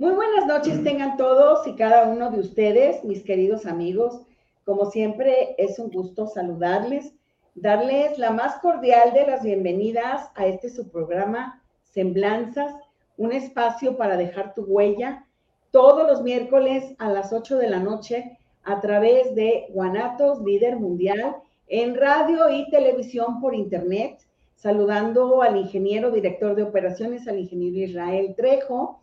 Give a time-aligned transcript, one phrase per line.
[0.00, 4.20] Muy buenas noches tengan todos y cada uno de ustedes, mis queridos amigos.
[4.64, 7.12] Como siempre, es un gusto saludarles,
[7.56, 12.76] darles la más cordial de las bienvenidas a este su programa Semblanzas,
[13.16, 15.26] un espacio para dejar tu huella,
[15.72, 21.38] todos los miércoles a las 8 de la noche a través de Guanatos, líder mundial,
[21.66, 24.20] en radio y televisión por internet,
[24.54, 29.00] saludando al ingeniero director de operaciones, al ingeniero Israel Trejo,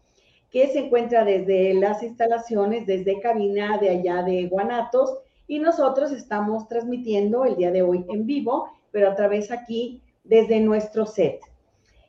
[0.55, 5.17] que se encuentra desde las instalaciones, desde cabina de allá de Guanatos,
[5.49, 10.61] y nosotros estamos transmitiendo el día de hoy en vivo, pero a través aquí desde
[10.61, 11.41] nuestro set.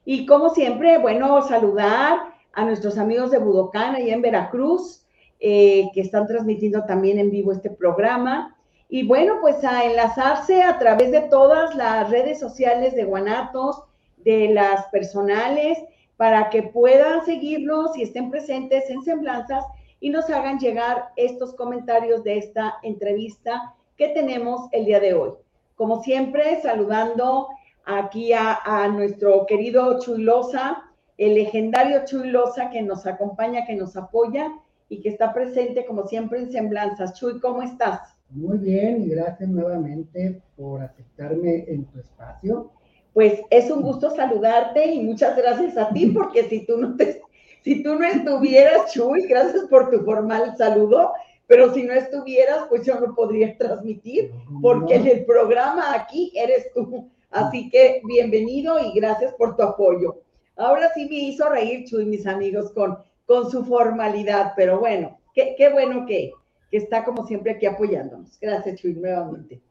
[0.04, 2.20] Y como siempre, bueno, saludar
[2.52, 5.04] a nuestros amigos de Budocán, allá en Veracruz,
[5.40, 8.56] eh, que están transmitiendo también en vivo este programa.
[8.88, 13.82] Y bueno, pues a enlazarse a través de todas las redes sociales de Guanatos,
[14.18, 15.78] de las personales,
[16.16, 19.64] para que puedan seguirnos y estén presentes en Semblanzas
[20.00, 25.32] y nos hagan llegar estos comentarios de esta entrevista que tenemos el día de hoy.
[25.74, 27.48] Como siempre, saludando
[27.84, 30.82] aquí a, nuestro querido Chuy Loza,
[31.18, 34.52] el legendario Chuy Loza que nos acompaña, que nos apoya
[34.88, 37.14] y que está presente como siempre en Semblanzas.
[37.18, 38.16] Chuy, ¿cómo estás?
[38.30, 42.70] Muy bien y gracias nuevamente por aceptarme en tu espacio
[43.16, 47.22] pues es un gusto saludarte y muchas gracias a ti, porque si tú no te,
[47.64, 51.12] si tú no estuvieras, Chuy, gracias por tu formal saludo,
[51.46, 56.70] pero si no estuvieras, pues yo no podría transmitir, porque en el programa aquí eres
[56.74, 57.08] tú.
[57.30, 60.20] Así que bienvenido y gracias por tu apoyo.
[60.54, 65.54] Ahora sí me hizo reír Chuy, mis amigos, con, con su formalidad, pero bueno, qué,
[65.56, 66.32] qué bueno que,
[66.70, 68.38] que está como siempre aquí apoyándonos.
[68.38, 69.62] Gracias, Chuy, nuevamente.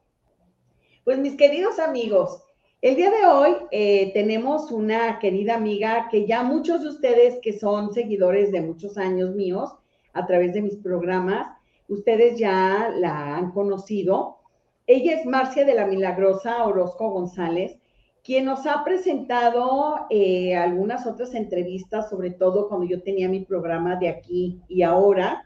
[1.04, 2.42] Pues mis queridos amigos,
[2.82, 7.58] el día de hoy eh, tenemos una querida amiga que ya muchos de ustedes que
[7.58, 9.74] son seguidores de muchos años míos
[10.12, 11.56] a través de mis programas,
[11.88, 14.38] ustedes ya la han conocido.
[14.86, 17.78] Ella es Marcia de la Milagrosa Orozco González,
[18.22, 23.96] quien nos ha presentado eh, algunas otras entrevistas, sobre todo cuando yo tenía mi programa
[23.96, 25.44] de aquí y ahora.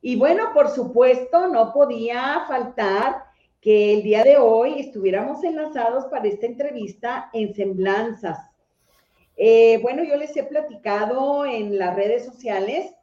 [0.00, 3.23] Y bueno, por supuesto, no podía faltar
[3.64, 8.38] que el día de hoy estuviéramos enlazados para esta entrevista en Semblanzas.
[9.38, 12.94] Eh, bueno, yo les he platicado en las redes sociales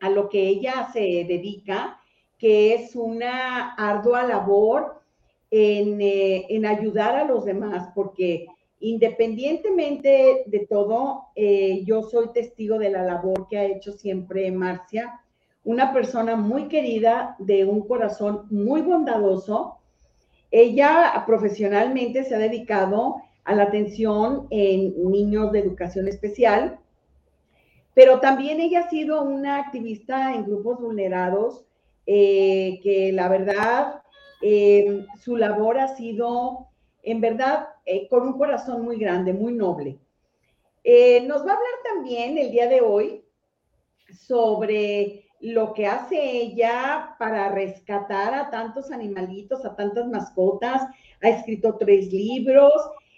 [0.00, 2.00] a lo que ella se dedica,
[2.38, 5.02] que es una ardua labor
[5.50, 8.46] en, eh, ayudar a los demás, porque
[8.80, 15.20] independientemente de todo, eh, yo soy testigo de la labor que ha hecho siempre Marcia,
[15.64, 19.80] una persona muy querida, de un corazón muy bondadoso,
[20.52, 26.78] ella profesionalmente se ha dedicado a la atención en niños de educación especial,
[27.94, 31.64] pero también ella ha sido una activista en grupos vulnerados,
[32.06, 34.02] eh, que la verdad,
[34.42, 36.68] eh, su labor ha sido,
[37.02, 39.98] en verdad, eh, con un corazón muy grande, muy noble.
[41.26, 43.24] nos va a hablar también el día de hoy
[44.12, 50.82] sobre lo que hace ella para rescatar a tantos animalitos, a tantas mascotas,
[51.20, 52.72] ha escrito tres libros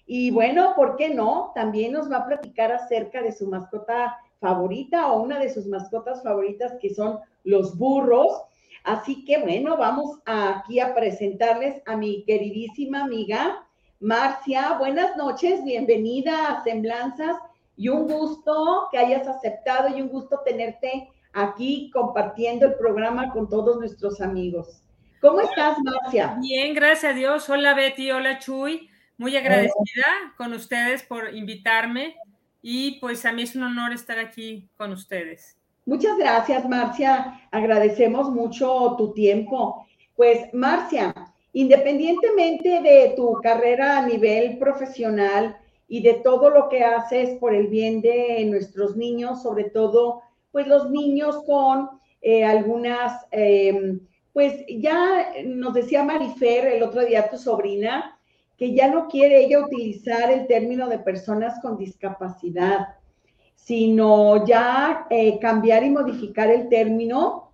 [0.06, 1.52] y bueno, ¿por qué no?
[1.54, 6.22] También nos va a platicar acerca de su mascota favorita o una de sus mascotas
[6.22, 8.42] favoritas que son los burros.
[8.84, 13.66] Así que bueno, vamos aquí a presentarles a mi queridísima amiga
[14.00, 14.76] Marcia.
[14.78, 17.36] Buenas noches, bienvenida a Semblanzas
[17.76, 23.48] y un gusto que hayas aceptado y un gusto tenerte aquí compartiendo el programa con
[23.48, 24.80] todos nuestros amigos.
[25.20, 26.36] ¿Cómo estás, Marcia?
[26.40, 27.48] Bien, gracias a Dios.
[27.48, 28.10] Hola, Betty.
[28.10, 28.88] Hola, Chuy.
[29.16, 30.06] Muy agradecida
[30.36, 32.16] con ustedes por invitarme
[32.62, 35.56] y pues a mí es un honor estar aquí con ustedes.
[35.86, 37.40] Muchas gracias, Marcia.
[37.50, 39.86] Agradecemos mucho tu tiempo.
[40.16, 41.14] Pues, Marcia,
[41.52, 45.56] independientemente de tu carrera a nivel profesional
[45.86, 50.22] y de todo lo que haces por el bien de nuestros niños, sobre todo
[50.54, 51.90] pues los niños con
[52.22, 53.98] eh, algunas, em,
[54.32, 58.20] pues ya nos decía Marifer el otro día tu sobrina,
[58.56, 62.86] que ya no quiere ella utilizar el término de personas con discapacidad,
[63.56, 67.50] sino ya eh, cambiar y modificar el término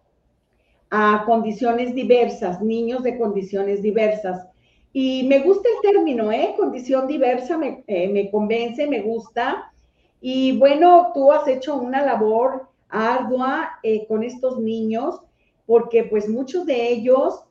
[0.91, 4.47] a condiciones diversas, niños de condiciones diversas.
[4.93, 6.52] Y me gusta el término, ¿eh?
[6.55, 9.73] Condición diversa, me, eh, me convence, me gusta.
[10.20, 15.20] Y bueno, tú has hecho una labor ardua eh, con estos niños,
[15.66, 17.42] porque pues muchos de ellos,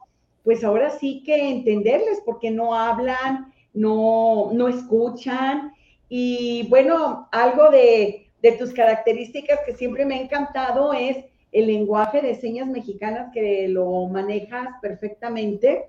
[0.44, 5.74] pues ahora sí que entenderles, porque no hablan, no, no escuchan.
[6.10, 11.18] Y bueno, algo de de tus características que siempre me ha encantado es
[11.52, 15.86] el lenguaje de señas mexicanas que lo manejas perfectamente.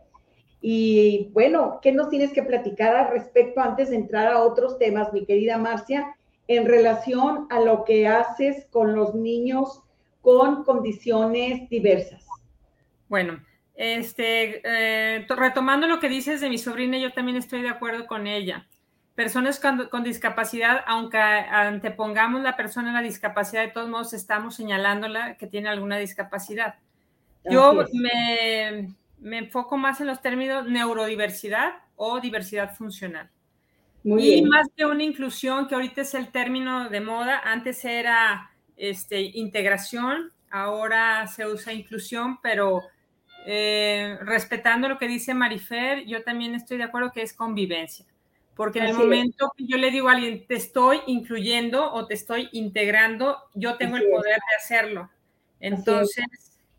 [0.60, 5.12] Y bueno, ¿qué nos tienes que platicar al respecto antes de entrar a otros temas,
[5.12, 6.16] mi querida Marcia,
[6.50, 9.82] en relación a lo que haces con los niños
[10.20, 12.26] con condiciones diversas?
[13.08, 13.40] Bueno,
[13.76, 18.26] este, eh, retomando lo que dices de mi sobrina, yo también estoy de acuerdo con
[18.26, 18.66] ella
[19.20, 25.36] personas con, discapacidad, aunque antepongamos la persona en la discapacidad, de todos modos estamos señalándola
[25.36, 26.76] que tiene alguna discapacidad.
[27.44, 33.28] Yo me, me, enfoco más en los términos neurodiversidad o diversidad funcional.
[34.04, 39.20] Y más que una inclusión, que ahorita es el término de moda, antes era este,
[39.20, 42.82] integración, ahora se usa inclusión, pero
[43.46, 48.06] eh, respetando lo que dice Marifer, yo también estoy de acuerdo que es convivencia.
[48.54, 52.12] Porque en el momento que yo le digo a alguien, te estoy incluyendo o te
[52.12, 55.08] estoy integrando, yo tengo el poder de hacerlo.
[55.60, 56.26] Entonces,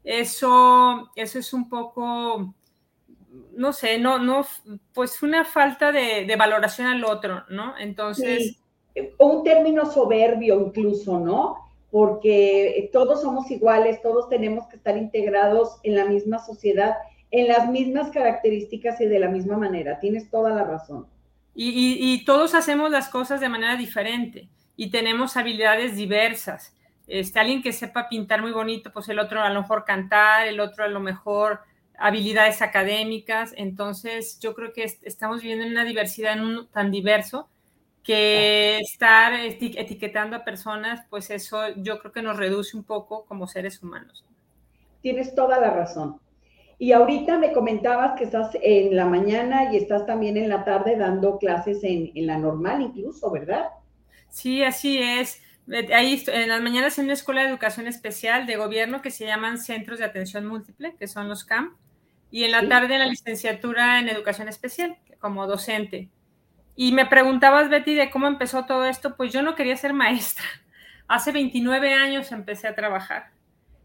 [0.03, 2.53] eso, eso es un poco,
[3.61, 4.45] no sé, no, no,
[4.93, 7.77] pues una falta de, valoración al otro, ¿no?
[7.77, 8.57] Entonces.
[9.17, 11.55] O un término soberbio incluso, ¿no?
[11.91, 16.95] Porque todos somos iguales, todos tenemos que estar integrados en la misma sociedad,
[17.29, 19.99] en las mismas características y de la misma manera.
[19.99, 21.05] Tienes toda la razón.
[21.53, 26.75] Y, todos hacemos las cosas de manera diferente y tenemos habilidades diversas.
[27.07, 30.59] Este, alguien que sepa pintar muy bonito, pues el otro a lo mejor cantar, el
[30.59, 31.59] otro a lo mejor
[32.01, 33.53] habilidades académicas.
[33.57, 37.49] Entonces, yo creo que estamos viviendo en una diversidad en un, tan diverso
[38.03, 43.47] que estar etiquetando a personas, pues eso yo creo que nos reduce un poco como
[43.47, 44.25] seres humanos.
[45.01, 46.19] Tienes toda la razón.
[46.79, 50.97] Y ahorita me comentabas que estás en la mañana y estás también en la tarde
[50.97, 53.67] dando clases en, la normal incluso, ¿verdad?
[54.29, 55.43] Sí, así es.
[55.93, 59.59] Ahí en las mañanas en una escuela de educación especial de gobierno que se llaman
[59.59, 61.77] Centros de Atención Múltiple, que son los CAM,
[62.31, 66.09] y en la tarde en la licenciatura en educación especial, como docente.
[66.75, 69.15] Y me preguntabas, Betty, de cómo empezó todo esto.
[69.15, 70.45] Pues yo no quería ser maestra.
[71.07, 73.31] Hace 29 años empecé a trabajar.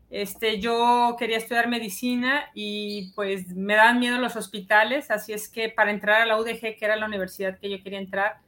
[0.09, 5.69] Este, yo quería estudiar medicina y pues me daban miedo los hospitales, así es que
[5.69, 8.39] para entrar a la UDG, que era la universidad que yo quería entrar,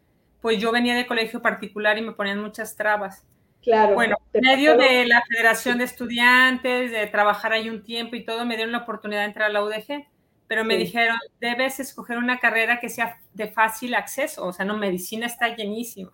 [0.40, 3.26] pues yo venía de colegio particular y me ponían muchas trabas.
[3.62, 3.94] Claro.
[3.94, 8.44] Bueno, en medio de la Federación de Estudiantes, de trabajar ahí un tiempo y todo,
[8.46, 10.06] me dieron la oportunidad de entrar a la UDG,
[10.46, 14.76] pero me dijeron, debes escoger una carrera que sea de fácil acceso, o sea, no,
[14.76, 16.12] medicina está llenísimo.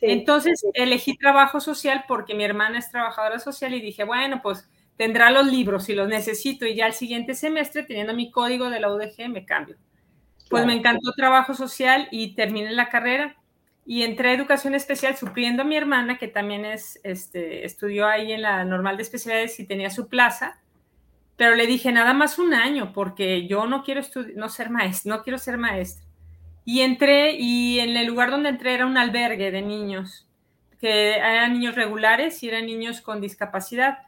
[0.00, 5.30] Entonces elegí trabajo social porque mi hermana es trabajadora social y dije, bueno, pues tendrá
[5.30, 8.92] los libros si los necesito y ya el siguiente semestre, teniendo mi código de la
[8.92, 9.76] UDG, me cambio.
[10.50, 13.36] Pues me encantó trabajo social y terminé la carrera
[13.86, 18.32] y entré a educación especial supliendo a mi hermana, que también es, este, estudió ahí
[18.32, 20.58] en la normal de especialidades y tenía su plaza,
[21.36, 24.02] pero le dije nada más un año porque yo no quiero
[24.36, 26.04] no ser maestra, no quiero ser maestra.
[26.64, 30.26] Y entré y en el lugar donde entré era un albergue de niños,
[30.80, 33.98] que eran niños regulares y eran niños con discapacidad.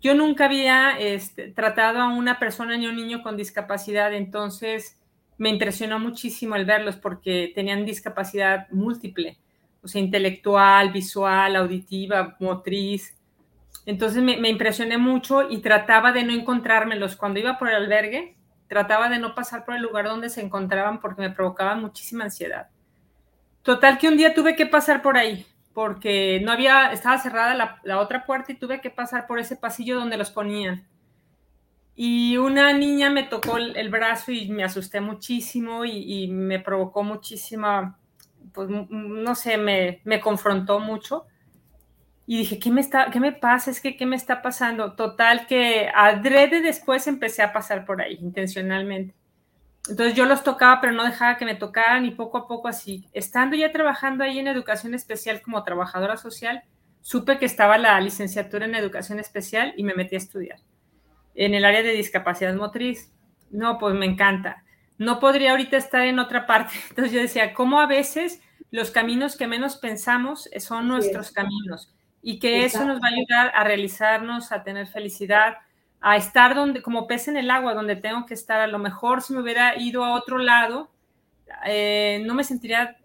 [0.00, 4.99] Yo nunca había este, tratado a una persona ni a un niño con discapacidad, entonces
[5.40, 9.38] me impresionó muchísimo el verlos porque tenían discapacidad múltiple,
[9.82, 13.16] o sea, intelectual, visual, auditiva, motriz.
[13.86, 17.16] Entonces me, impresioné mucho y trataba de no encontrármelos.
[17.16, 18.36] Cuando iba por el albergue,
[18.68, 22.68] trataba de no pasar por el lugar donde se encontraban porque me provocaban muchísima ansiedad.
[23.62, 27.98] Total que un día tuve que pasar por ahí porque no había, estaba cerrada la,
[27.98, 30.86] otra puerta y tuve que pasar por ese pasillo donde los ponían.
[32.02, 37.98] Y una niña me tocó el, brazo y me asusté muchísimo y, me provocó muchísima,
[38.54, 41.26] pues no sé, me, confrontó mucho.
[42.24, 43.70] Y dije, ¿qué me, está, ¿qué me pasa?
[43.70, 44.94] Es que, ¿qué me está pasando?
[44.94, 49.14] Total que adrede después empecé a pasar por ahí, intencionalmente.
[49.86, 53.10] Entonces yo los tocaba, pero no dejaba que me tocaran y poco a poco así.
[53.12, 56.62] Estando ya trabajando ahí en educación especial como trabajadora social,
[57.02, 60.60] supe que estaba la licenciatura en educación especial y me metí a estudiar
[61.34, 63.12] en el área de discapacidad motriz.
[63.50, 64.64] No, pues me encanta.
[64.98, 66.74] No podría ahorita estar en otra parte.
[66.90, 71.92] Entonces yo decía, ¿cómo a veces los caminos que menos pensamos son nuestros caminos?
[72.22, 75.54] Y que eso nos va a ayudar a realizarnos, a tener felicidad,
[76.02, 78.60] a estar donde, como pez en el agua, donde tengo que estar.
[78.60, 80.90] A lo mejor si me hubiera ido a otro lado,
[81.64, 82.98] eh, no me sentiría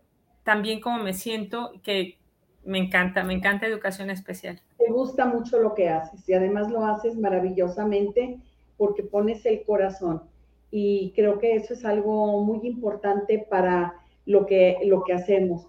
[0.44, 2.20] tan bien como me siento, que
[2.66, 4.62] me encanta, me encanta educación especial.
[4.86, 8.38] Te gusta mucho lo que haces y además lo haces maravillosamente
[8.78, 10.22] porque pones el corazón.
[10.70, 13.96] Y creo que eso es algo muy importante para
[14.28, 15.66] lo que, lo que hacemos.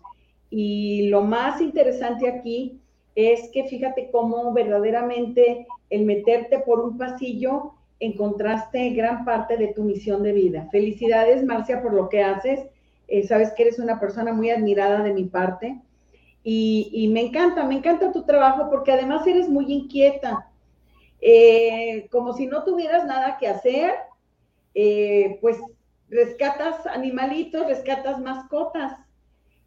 [0.50, 2.78] Y lo más interesante aquí
[3.14, 9.82] es que fíjate cómo verdaderamente el meterte por un pasillo encontraste gran parte de tu
[9.82, 10.68] misión de vida.
[10.70, 12.60] Felicidades, Marcia, por lo que haces.
[13.08, 15.80] Eh, sabes que eres una persona muy admirada de mi parte.
[16.48, 20.48] Y, me encanta, me encanta tu trabajo porque además eres muy inquieta.
[21.20, 23.94] Eh, como si no tuvieras nada que hacer,
[24.72, 25.58] eh, pues
[26.08, 28.96] rescatas animalitos, rescatas mascotas.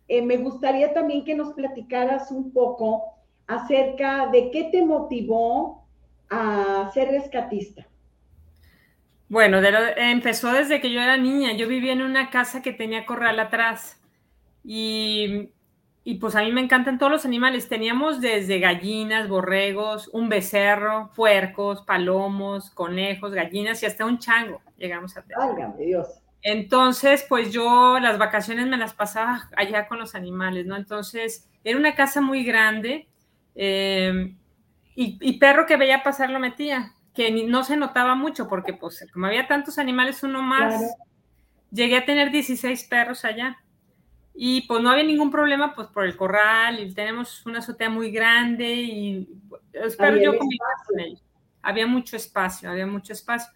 [0.08, 3.04] me gustaría también que nos platicaras un poco
[3.46, 5.86] acerca de qué te motivó
[6.30, 7.88] a ser rescatista.
[9.28, 9.58] Bueno,
[9.98, 11.52] empezó desde que yo era niña.
[11.58, 14.02] Yo vivía en una casa que tenía corral atrás
[14.64, 15.50] y,
[16.04, 17.70] y, pues a mí me encantan todos los animales.
[17.70, 25.16] Teníamos desde gallinas, borregos, un becerro, puercos, palomos, conejos, gallinas y hasta un chango llegamos
[25.18, 25.78] a tener.
[25.78, 26.08] Dios.
[26.42, 30.78] Entonces, pues yo las vacaciones me las pasaba allá con los animales, ¿no?
[30.78, 33.08] Entonces, era una casa muy grande
[33.56, 34.34] eh,
[34.96, 39.06] y, y perro que veía pasar lo metía que no se notaba mucho porque pues
[39.12, 40.96] como había tantos animales, uno más,
[41.70, 43.58] llegué a tener 16 perros allá.
[44.42, 48.10] Y pues no había ningún problema pues por el corral y tenemos una azotea muy
[48.10, 49.28] grande y
[49.74, 50.48] espero yo con
[50.98, 51.22] ellos.
[51.62, 53.52] Había mucho espacio, había mucho espacio.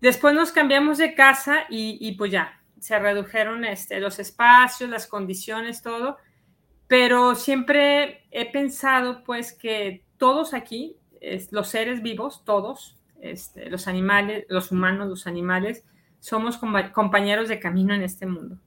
[0.00, 5.06] Después nos cambiamos de casa y, y pues ya, se redujeron este, los espacios, las
[5.06, 6.16] condiciones, todo.
[6.88, 10.96] Pero siempre he pensado pues que todos aquí
[11.52, 15.84] los seres vivos, todos, este, los animales, los humanos, los animales,
[16.18, 18.58] somos compañeros de camino en este mundo.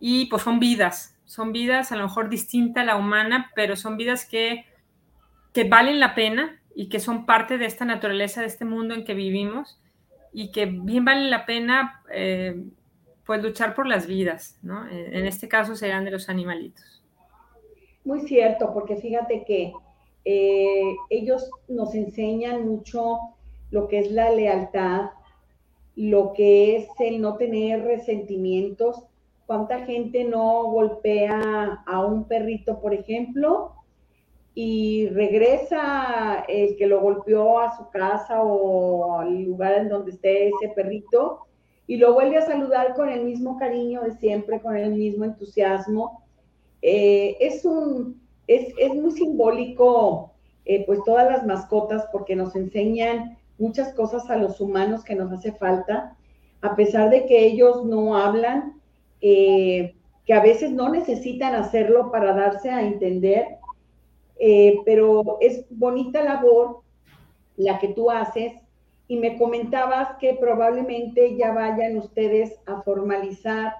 [0.00, 3.96] Y pues son vidas, son vidas a lo mejor distintas a la humana, pero son
[3.96, 4.64] vidas que,
[5.52, 9.04] que valen la pena y que son parte de esta naturaleza, de este mundo en
[9.04, 9.80] que vivimos
[10.32, 12.64] y que bien vale la pena eh,
[13.24, 14.86] pues luchar por las vidas, ¿no?
[14.90, 17.02] En este caso serán de los animalitos.
[18.04, 19.72] Muy cierto, porque fíjate que
[20.24, 23.18] eh, ellos nos enseñan mucho
[23.70, 25.10] lo que es la lealtad,
[25.96, 29.04] lo que es el no tener resentimientos.
[29.46, 33.72] ¿Cuánta gente no golpea a un perrito, por ejemplo,
[34.54, 40.48] y regresa el que lo golpeó a su casa o al lugar en donde esté
[40.48, 41.40] ese perrito
[41.86, 46.22] y lo vuelve a saludar con el mismo cariño de siempre, con el mismo entusiasmo?
[46.80, 50.32] Eh, es un, es, muy simbólico,
[50.64, 55.32] eh, pues todas las mascotas, porque nos enseñan muchas cosas a los humanos que nos
[55.32, 56.16] hace falta,
[56.60, 58.80] a pesar de que ellos no hablan,
[59.20, 59.94] eh,
[60.26, 63.46] que a veces no necesitan hacerlo para darse a entender,
[64.38, 66.80] eh, pero es bonita labor
[67.56, 68.52] la que tú haces
[69.06, 73.74] y me comentabas que probablemente ya vayan ustedes a formalizar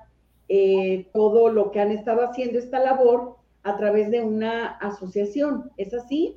[1.13, 5.71] todo lo que han estado haciendo esta labor a través de una asociación.
[5.77, 6.37] ¿Es así?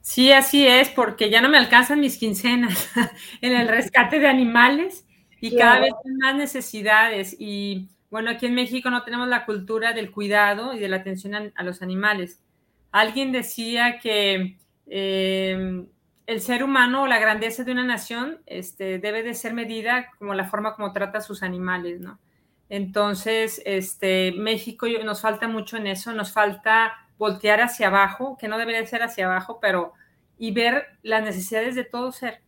[0.00, 2.90] Sí, así es, porque ya no me alcanzan mis quincenas
[3.40, 5.06] en el rescate de animales
[5.40, 7.36] y cada vez hay más necesidades.
[7.38, 11.50] Y bueno, aquí en México no tenemos la cultura del cuidado y de la atención
[11.54, 12.42] a, los animales.
[12.90, 15.86] Alguien decía que eh,
[16.26, 20.34] el ser humano o la grandeza de una nación este, debe de ser medida como
[20.34, 22.20] la forma como trata a sus animales, ¿no?
[22.68, 28.58] Entonces, este, México nos falta mucho en eso, nos falta voltear hacia abajo, que no
[28.58, 29.94] debería ser hacia abajo, pero
[30.38, 32.42] y ver las necesidades de todo ser.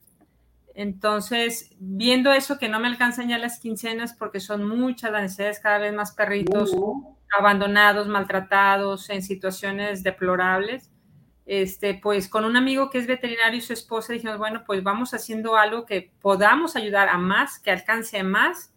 [0.74, 5.60] Entonces, viendo eso que no me alcanzan ya las quincenas porque son muchas las necesidades,
[5.60, 6.74] cada vez más perritos
[7.38, 10.90] abandonados, maltratados, en situaciones deplorables,
[11.46, 15.14] este, pues con un amigo que es veterinario y su esposa dijimos, bueno, pues vamos
[15.14, 18.72] haciendo algo que podamos ayudar a más, que alcance a más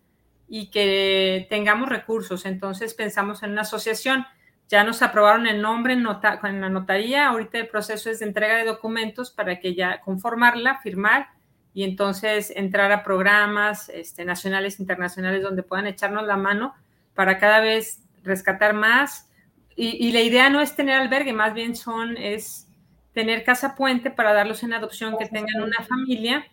[0.47, 2.45] y que tengamos recursos.
[2.45, 4.25] Entonces pensamos en una asociación.
[4.69, 7.27] Ya nos aprobaron el nombre en, nota, en la notaría.
[7.27, 11.36] Ahorita el proceso es de entrega de documentos para que ya conformarla, firmar
[11.77, 16.73] y entonces entrar a programas este, nacionales, internacionales donde puedan echarnos la mano
[17.13, 19.29] para cada vez rescatar más.
[19.75, 22.67] Y, y, la idea no es tener albergue, más bien son, es
[23.13, 26.47] tener casa puente para darlos en adopción, que tengan una familia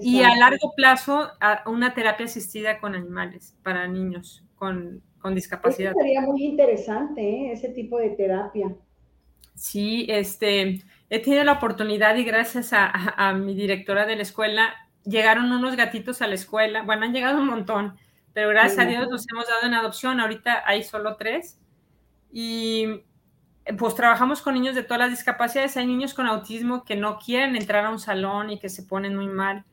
[0.00, 1.28] y a largo plazo,
[1.66, 5.92] una terapia asistida con animales para niños con, con discapacidad.
[5.92, 7.52] sería muy interesante, ¿eh?
[7.52, 8.74] ese tipo de terapia.
[9.54, 14.74] Sí, este, he tenido la oportunidad y gracias a, a, mi directora de la escuela,
[15.04, 16.82] llegaron unos gatitos a la escuela.
[16.82, 17.98] Bueno, han llegado un montón,
[18.32, 20.20] pero gracias a Dios los hemos dado en adopción.
[20.20, 21.58] Ahorita hay solo tres.
[22.32, 23.02] Y
[23.76, 25.76] pues trabajamos con niños de todas las discapacidades.
[25.76, 29.14] Hay niños con autismo que no quieren entrar a un salón y que se ponen
[29.16, 29.64] muy mal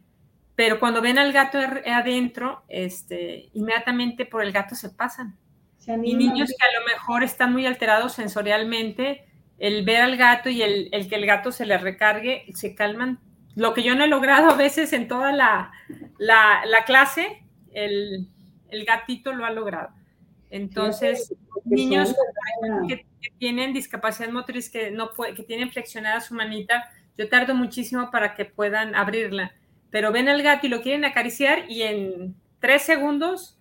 [0.58, 5.38] pero cuando ven al gato adentro, este, inmediatamente por el gato se pasan.
[5.86, 9.27] y niños que a lo mejor están muy alterados sensorialmente
[9.60, 13.20] el ver al gato y el, que el gato se le recargue, se calman.
[13.56, 15.72] Lo que yo no he logrado a veces en toda la,
[16.86, 18.30] clase, el,
[18.86, 19.90] gatito lo ha logrado.
[20.50, 21.36] Entonces,
[21.66, 22.16] niños
[22.88, 23.06] que,
[23.40, 28.46] tienen discapacidad motriz, que, no que tienen flexionada su manita, yo tardo muchísimo para que
[28.46, 29.54] puedan abrirla.
[29.90, 33.58] Pero ven al gato y lo quieren acariciar y en tres segundos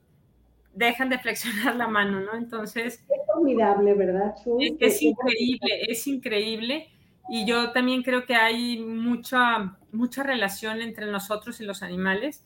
[0.74, 2.34] dejan de flexionar la mano, ¿no?
[2.36, 3.04] Entonces...
[3.36, 4.76] Es formidable, ¿verdad, Chuy?
[4.80, 6.88] Es, increíble, es increíble.
[7.28, 12.44] Y yo también creo que hay mucha, mucha relación entre nosotros y los animales.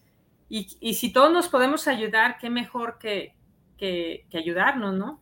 [0.48, 3.34] Y, si todos nos podemos ayudar, qué mejor que,
[3.76, 5.20] que, ayudarnos, ¿no?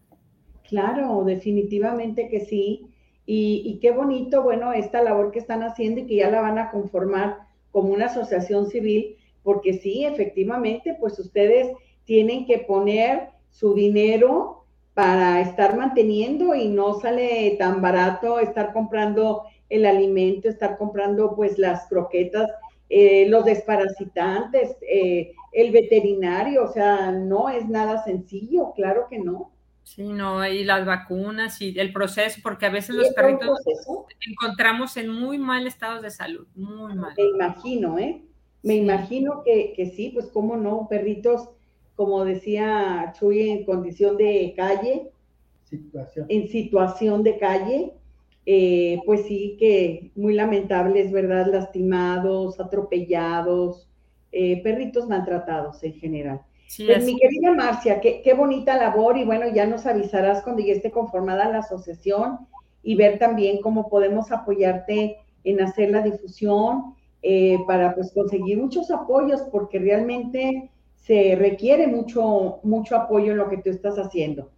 [0.67, 2.87] Claro, definitivamente que sí.
[3.27, 6.59] Y, y, qué bonito, bueno, esta labor que están haciendo y que ya la van
[6.59, 13.75] a conformar como una asociación civil, porque sí, efectivamente, pues ustedes tienen que poner su
[13.75, 14.58] dinero
[14.99, 21.57] para estar manteniendo y no sale tan barato estar comprando el alimento, estar comprando pues
[21.57, 22.51] las croquetas,
[22.89, 29.53] eh, los desparasitantes, eh, el veterinario, o sea, no es nada sencillo, claro que no.
[29.85, 33.57] Sí, no, y las vacunas y el proceso, porque a veces los perritos
[34.29, 37.15] encontramos en muy mal estado de salud, muy mal.
[37.17, 38.25] Me imagino, ¿eh?
[38.65, 41.51] Me imagino que, que sí, pues cómo no, perritos
[41.99, 45.11] como decía Chuy, en condición de calle,
[46.29, 47.93] en situación de calle,
[48.47, 51.49] eh, pues sí que muy lamentables, ¿verdad?
[51.49, 53.89] Lastimados, atropellados,
[54.31, 56.41] eh, perritos maltratados en general.
[56.87, 60.75] pues mi querida Marcia, qué, qué, bonita labor y bueno, ya nos avisarás cuando ya
[60.75, 62.47] esté conformada la asociación
[62.85, 68.89] y ver también cómo podemos apoyarte en hacer la difusión eh, para pues conseguir muchos
[68.93, 70.71] apoyos porque realmente
[71.09, 74.51] se requiere mucho, mucho apoyo en lo que tú estás haciendo.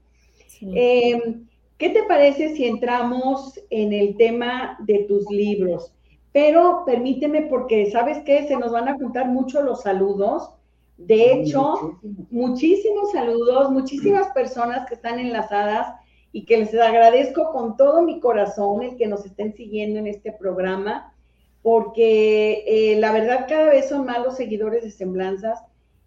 [0.61, 1.47] Em,
[1.78, 5.95] ¿Qué te parece si entramos en el tema de tus libros?
[6.33, 8.49] Pero permíteme porque, ¿sabes qué?
[8.49, 10.50] Se nos van a juntar mucho los saludos.
[10.99, 11.99] De hecho,
[12.30, 15.95] muchísimos saludos, muchísimas personas que están enlazadas
[16.32, 20.32] y que les agradezco con todo mi corazón el que nos estén siguiendo en este
[20.32, 21.15] programa,
[21.63, 25.60] porque eh, la verdad cada vez son más los seguidores de Semblanzas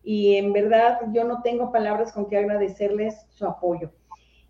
[0.03, 3.91] y en verdad yo no tengo palabras con que agradecerles su apoyo.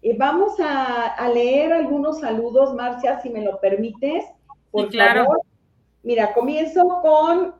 [0.01, 4.25] Eh, vamos a, leer algunos saludos, Marcia, si me lo permites.
[4.71, 5.25] Por claro.
[5.25, 5.41] Favor.
[6.03, 7.55] Mira, comienzo con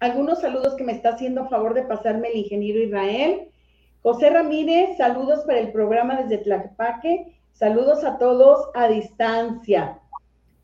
[0.00, 3.48] algunos saludos que me está haciendo a favor de pasarme el ingeniero Israel.
[4.02, 7.36] José Ramírez, saludos para el programa desde Tlaquepaque.
[7.52, 9.98] Saludos a todos a distancia.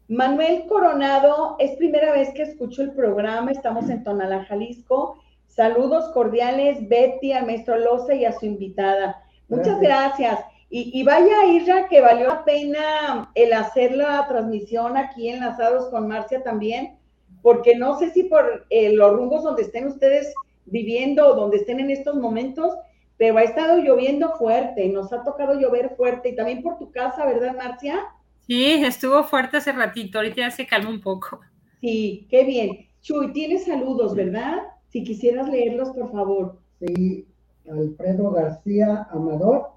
[0.09, 5.19] Manuel Coronado, es primera vez que escucho el programa, estamos en Tonalá, Jalisco.
[5.55, 9.23] Saludos cordiales, Betty, a maestro Loza y a su invitada.
[9.49, 10.41] Muchas gracias.
[10.71, 16.43] Y, vaya, Isra, que valió la pena el hacer la transmisión aquí enlazados con Marcia
[16.43, 16.97] también,
[17.43, 20.33] porque no sé si por eh, los rumbos donde estén ustedes
[20.65, 22.75] viviendo o donde estén en estos momentos,
[23.19, 27.27] pero ha estado lloviendo fuerte, nos ha tocado llover fuerte y también por tu casa,
[27.27, 28.07] ¿verdad, Marcia?
[28.47, 31.41] Sí, estuvo fuerte hace ratito, ahorita ya se calma un poco.
[31.83, 32.89] Sí, qué bien.
[33.03, 34.63] Chuy, tienes saludos, ¿verdad?
[34.93, 36.59] Si quisieras leerlos, por favor.
[36.79, 37.27] Sí,
[37.67, 39.69] Alfredo García Amador.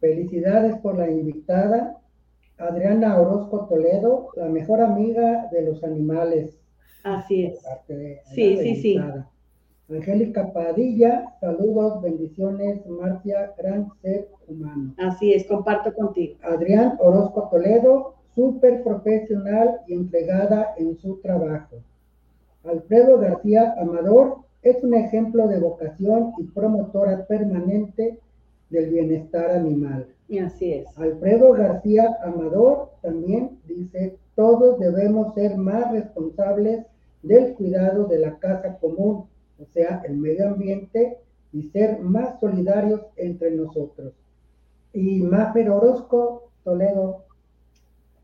[0.00, 1.96] Felicidades por la invitada.
[2.58, 6.58] Adriana Orozco Toledo, la mejor amiga de los animales.
[7.04, 7.60] Así es.
[8.34, 9.00] sí, sí, sí.
[9.88, 14.92] Angélica Padilla, saludos, bendiciones, Marcia, gran ser humano.
[14.98, 16.36] Así es, comparto contigo.
[16.42, 21.82] Adrián Orozco Toledo, súper profesional y entregada en su trabajo.
[22.64, 28.18] Alfredo García Amador es un ejemplo de vocación y promotora permanente
[28.68, 30.06] del bienestar animal.
[30.28, 30.86] Y así es.
[30.98, 36.86] Alfredo García Amador también dice, todos debemos ser más responsables
[37.22, 39.24] del cuidado de la casa común,
[39.58, 41.18] o sea, el medio ambiente,
[41.52, 44.12] y ser más solidarios entre nosotros.
[44.92, 47.24] Y Mafer Orozco Toledo,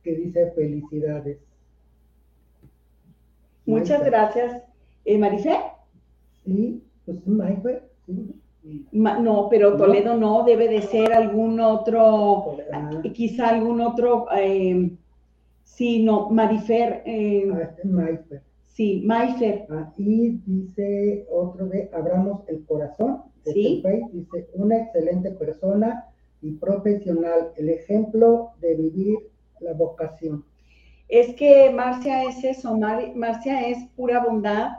[0.03, 1.39] que dice felicidades.
[3.67, 4.63] Muchas gracias.
[5.05, 5.21] Eh.
[6.45, 7.83] Sí, pues Marife.
[8.93, 12.57] no, pero Toledo no, debe de ser algún otro,
[13.13, 14.91] quizá algún otro, eh,
[15.63, 17.03] sí, no, Marifer.
[17.07, 18.43] Eh, ah, este es
[18.77, 19.67] Sí, Maifer.
[19.71, 23.83] Ah, y dice otro de Abramos el Corazón, ¿Sí?
[24.13, 26.05] dice, una excelente persona
[26.43, 29.19] y profesional, el ejemplo de vivir
[29.61, 30.45] la vocación.
[31.09, 32.77] Es que Marcia es eso,
[33.15, 34.73] Marcia es pura bondad,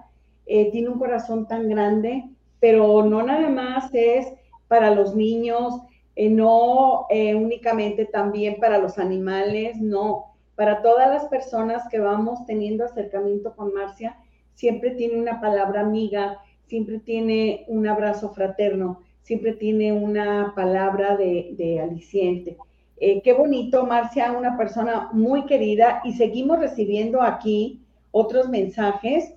[0.45, 2.23] eh, tiene un corazón tan grande,
[2.59, 4.27] pero no nada más es
[4.67, 5.81] para los niños,
[6.15, 12.45] eh, no eh, únicamente también para los animales, no, para todas las personas que vamos
[12.45, 14.17] teniendo acercamiento con Marcia,
[14.55, 21.79] siempre tiene una palabra amiga, siempre tiene un abrazo fraterno, siempre tiene una palabra de,
[21.81, 22.57] aliciente.
[22.99, 27.81] Eh, qué bonito, Marcia, una persona muy querida y seguimos recibiendo aquí
[28.12, 29.33] otros mensajes.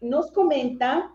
[0.00, 1.10] nos comenta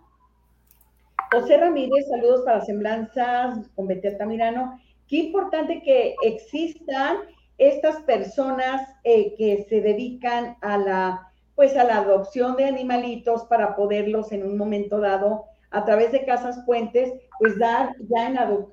[1.31, 4.79] José Ramírez, saludos para Semblanzas con Betel Tamirano.
[5.07, 7.17] Qué importante que existan
[7.59, 13.75] estas personas eh, que se dedican a la, pues a la adopción de animalitos para
[13.75, 18.27] poderlos en un momento dado, a través de casas puentes, pues dar ya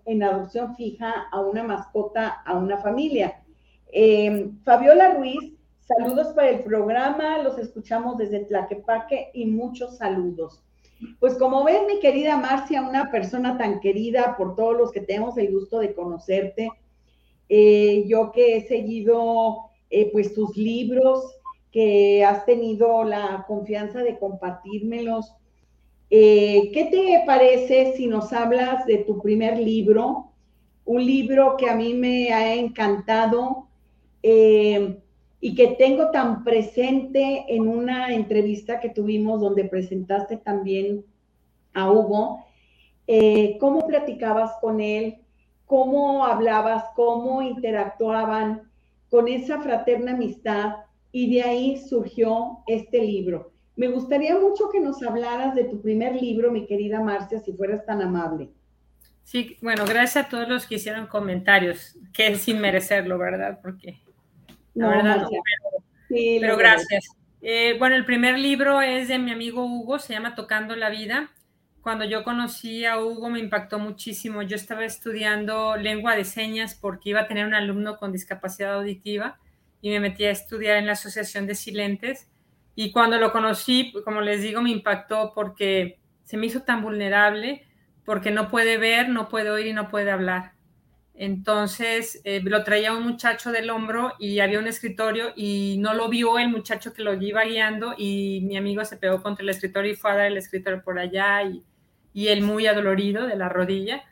[0.04, 3.42] en, adopción fija a una mascota, a una familia.
[3.92, 10.62] Em, Fabiola Ruiz, saludos para el programa, los escuchamos desde Tlaquepaque y muchos saludos.
[11.20, 15.36] Pues como ves, mi querida Marcia, una persona tan querida por todos los que tenemos
[15.38, 16.70] el gusto de conocerte,
[17.48, 21.36] eh, yo que he seguido eh, pues tus libros,
[21.70, 25.34] que has tenido la confianza de compartírmelos.
[26.08, 30.32] Eh, ¿Qué te parece si nos hablas de tu primer libro?
[30.84, 33.68] Un libro que a mí me ha encantado
[34.22, 41.04] y que tengo tan presente en una entrevista que tuvimos donde presentaste también
[41.72, 42.44] a Hugo,
[43.06, 45.18] eh, cómo platicabas con él,
[45.66, 48.62] cómo hablabas, cómo interactuaban
[49.10, 50.76] con esa fraterna amistad
[51.12, 53.52] y de ahí surgió este libro.
[53.76, 57.84] Me gustaría mucho que nos hablaras de tu primer libro, mi querida Marcia, si fueras
[57.84, 58.50] tan amable.
[59.22, 63.58] Sí, bueno, gracias a todos los que hicieron comentarios, que es sin merecerlo, ¿verdad?
[63.60, 64.00] Porque
[64.74, 65.28] la verdad, no,
[66.08, 67.08] pero, gracias.
[67.42, 71.30] Eh, bueno, el primer libro es de mi amigo Hugo, se llama Tocando la Vida.
[71.80, 74.42] Cuando yo conocí a Hugo me impactó muchísimo.
[74.42, 79.38] Yo estaba estudiando lengua de señas porque iba a tener un alumno con discapacidad auditiva
[79.80, 82.28] y me metí a estudiar en la Asociación de Silentes.
[82.76, 87.66] Y cuando lo conocí, como les digo, me impactó porque se me hizo tan vulnerable,
[88.04, 90.52] porque no puede ver, no puede oír y no puede hablar.
[91.14, 96.10] Entonces eh, lo traía un muchacho del hombro y había un escritorio y no lo
[96.10, 99.92] vio el muchacho que lo iba guiando y mi amigo se pegó contra el escritorio
[99.92, 101.64] y fue a dar el escritorio por allá y,
[102.12, 104.04] y él muy adolorido de la rodilla.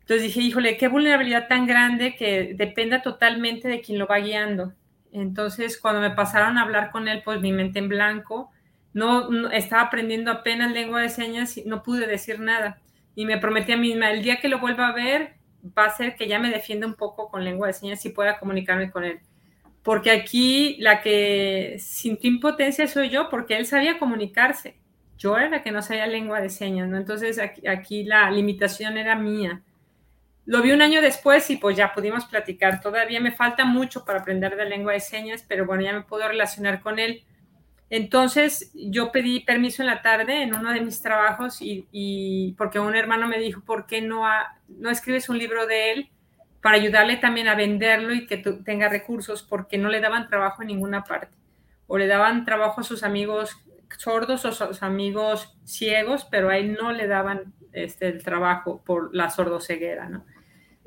[0.00, 4.74] Entonces dije, híjole, qué vulnerabilidad tan grande que dependa totalmente de quien lo va guiando.
[5.12, 8.50] Entonces cuando me pasaron a hablar con él, pues mi mente en blanco,
[8.94, 12.80] no, estaba aprendiendo apenas lengua de señas y no pude decir nada.
[13.14, 15.34] Y me prometí a mí misma, el día que lo vuelva a ver,
[15.76, 18.38] va a ser que ya me defienda un poco con lengua de señas y pueda
[18.38, 19.20] comunicarme con él.
[19.82, 24.76] Porque aquí la que sintió impotencia soy yo, porque él sabía comunicarse.
[25.18, 26.96] Yo era la que no sabía lengua de señas, ¿no?
[26.96, 29.62] Entonces aquí la limitación era mía.
[30.44, 32.80] Lo vi un año después y pues ya pudimos platicar.
[32.80, 36.26] Todavía me falta mucho para aprender de lengua de señas, pero bueno, ya me puedo
[36.26, 37.24] relacionar con él
[37.92, 42.96] entonces yo pedí permiso en la tarde en uno de mis trabajos y, porque un
[42.96, 44.24] hermano me dijo, ¿por qué no,
[44.66, 46.10] no escribes un libro de él
[46.62, 49.42] para ayudarle también a venderlo y que tenga recursos?
[49.42, 51.36] Porque no le daban trabajo en ninguna parte.
[51.86, 53.58] O le daban trabajo a sus amigos
[53.98, 58.82] sordos o a sus amigos ciegos, pero a él no le daban este, el trabajo
[58.86, 60.24] por la sordoceguera, ¿no?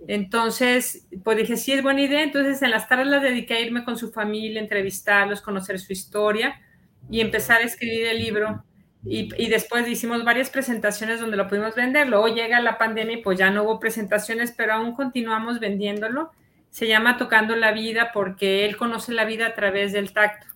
[0.08, 2.24] Entonces, pues dije, sí, es buena idea.
[2.24, 6.62] Entonces, en las tardes las dediqué a irme con su familia, entrevistarlos, conocer su historia
[7.10, 8.64] y empezar a escribir el libro.
[9.08, 12.08] Y, después hicimos varias presentaciones donde lo pudimos vender.
[12.08, 16.32] Luego llega la pandemia y pues ya no hubo presentaciones, pero aún continuamos vendiéndolo.
[16.72, 20.48] Se llama Tocando la Vida porque él conoce la vida a través del tacto.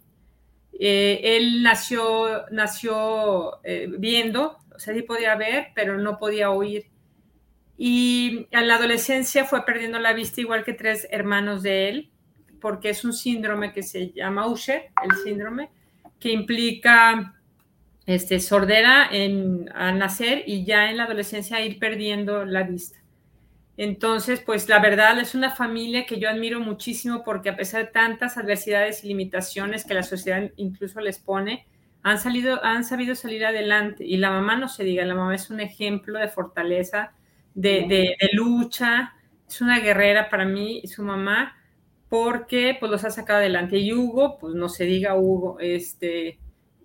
[0.79, 6.87] Eh, él nació, nació eh, viendo, o sea, sí podía ver, pero no podía oír.
[7.81, 12.09] Y en la adolescencia fue perdiendo la vista igual que tres hermanos de él,
[12.59, 15.69] porque es un síndrome que se llama Usher, el síndrome,
[16.19, 17.39] que implica
[18.05, 22.99] este, sordera en, al nacer y ya en la adolescencia ir perdiendo la vista.
[23.77, 27.91] Entonces, pues la verdad es una familia que yo admiro muchísimo porque a pesar de
[27.91, 31.65] tantas adversidades y limitaciones que la sociedad incluso les pone,
[32.03, 34.05] han, salido, han sabido salir adelante.
[34.05, 37.13] Y la mamá no se diga, la mamá es un ejemplo de fortaleza,
[37.53, 39.13] de, de, de lucha,
[39.47, 41.55] es una guerrera para mí, su mamá,
[42.09, 43.77] porque pues los ha sacado adelante.
[43.77, 46.39] Y Hugo, pues no se diga Hugo, este,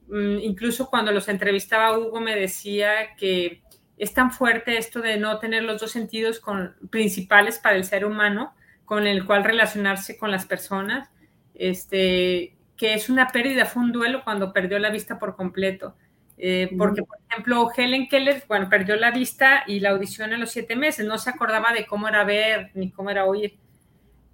[0.08, 3.62] mm, incluso cuando los entrevistaba Hugo me decía que
[3.96, 8.04] es tan fuerte esto de no tener los dos sentidos con, principales para el ser
[8.04, 11.10] humano, con el cual relacionarse con las personas,
[11.54, 15.96] este, que es una pérdida, fue un duelo cuando perdió la vista por completo.
[16.36, 20.50] Eh, porque, por ejemplo, Helen Keller, bueno, perdió la vista y la audición a los
[20.50, 23.56] siete meses, no se acordaba de cómo era ver ni cómo era oír.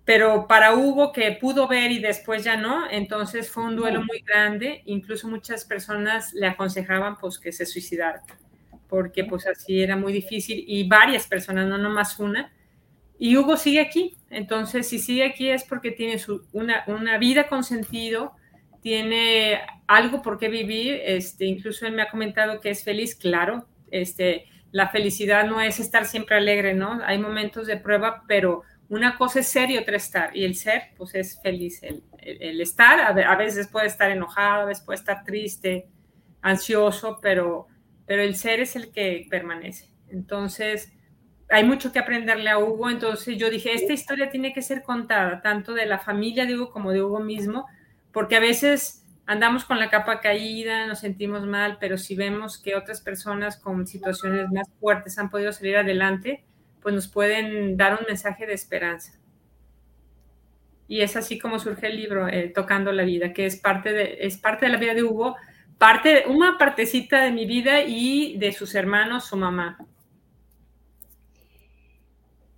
[0.04, 4.20] Pero para Hugo, que pudo ver y después ya no, entonces fue un duelo muy
[4.26, 4.82] grande.
[4.86, 8.22] Incluso muchas personas le aconsejaban pues que se suicidara,
[8.88, 10.64] porque pues así era muy difícil.
[10.66, 12.52] Y varias personas, no nomás una.
[13.18, 14.16] Y Hugo sigue aquí.
[14.30, 18.32] Entonces, si sigue aquí es porque tiene su, una, una vida con sentido,
[18.80, 23.66] tiene algo por qué vivir, este, incluso él me ha comentado que es feliz, claro,
[23.90, 27.00] este, la felicidad no es estar siempre alegre, ¿no?
[27.04, 30.90] Hay momentos de prueba, pero una cosa es ser y otra estar, y el ser,
[30.96, 35.24] pues es feliz, el, el, estar, a veces puede estar enojado, a veces puede estar
[35.24, 35.88] triste,
[36.42, 37.66] ansioso, pero,
[38.06, 39.90] pero el ser es el que permanece.
[40.08, 40.92] Entonces,
[41.48, 45.40] hay mucho que aprenderle a Hugo, entonces yo dije, esta historia tiene que ser contada,
[45.42, 47.66] tanto de la familia de Hugo como de Hugo mismo,
[48.12, 52.74] porque a veces andamos con la capa caída, nos sentimos mal, pero si vemos que
[52.74, 56.44] otras personas con situaciones más fuertes han podido salir adelante,
[56.82, 59.12] pues nos pueden dar un mensaje de esperanza.
[60.88, 64.18] Y es así como surge el libro, eh, Tocando la Vida, que es parte, de,
[64.22, 65.36] es parte de la vida de Hugo,
[65.78, 69.78] parte, una partecita de mi vida y de sus hermanos, su mamá.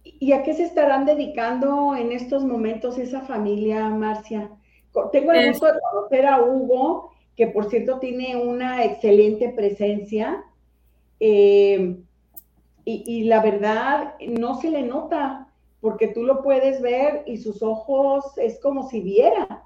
[0.03, 4.49] ¿Y a qué se estarán dedicando en estos momentos esa familia, Marcia?
[5.11, 10.45] Tengo el gusto de conocer a Hugo, que por cierto tiene una excelente presencia.
[11.21, 11.97] Eh,
[12.85, 15.49] y, la verdad, no se le nota,
[15.81, 19.65] porque tú lo puedes ver y sus ojos es como si viera.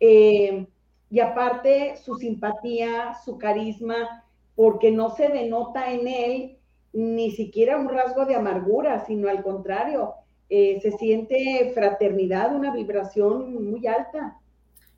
[0.00, 0.66] Eh,
[1.10, 4.24] y aparte, su simpatía, su carisma,
[4.56, 6.58] porque no se denota en él
[6.94, 10.14] ni siquiera un rasgo de amargura, sino al contrario,
[10.48, 14.38] eh, se siente fraternidad, una vibración muy alta.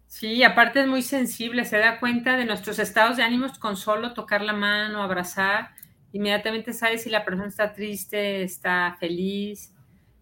[0.07, 4.15] Sí, aparte es muy sensible, se da cuenta de nuestros estados de ánimos con solo
[4.15, 5.71] tocar la mano, abrazar,
[6.13, 9.73] inmediatamente sabe si la persona está triste, está feliz,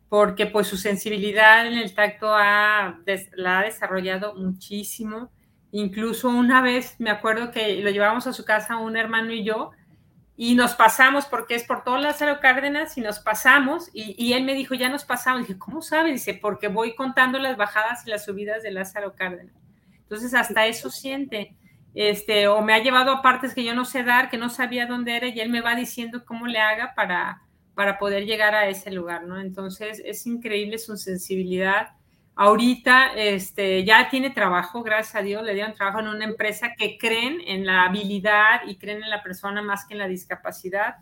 [0.09, 5.31] porque pues su sensibilidad en el tacto la ha desarrollado muchísimo.
[5.73, 9.73] Incluso una vez me acuerdo que lo llevamos a su casa un hermano y yo,
[10.37, 14.55] y nos pasamos porque es por todo Lázaro Cárdenas y nos pasamos y, él me
[14.55, 15.43] dijo, ya nos pasamos.
[15.43, 16.11] dije, ¿cómo sabe?
[16.11, 19.55] Dice, porque voy contando las bajadas y las subidas de Lázaro Cárdenas.
[19.93, 21.55] Entonces hasta eso siente.
[21.95, 24.87] Este, o me ha llevado a partes que yo no sé dar, que no sabía
[24.87, 27.43] dónde era y él me va diciendo cómo le haga para,
[27.75, 29.41] para poder llegar a ese lugar, ¿no?
[29.41, 31.91] Entonces es increíble su sensibilidad
[32.37, 36.99] Ahorita este, ya tiene trabajo, gracias a Dios, le dieron trabajo en una empresa que
[36.99, 40.97] creen en la habilidad y creen en la persona más que en la discapacidad.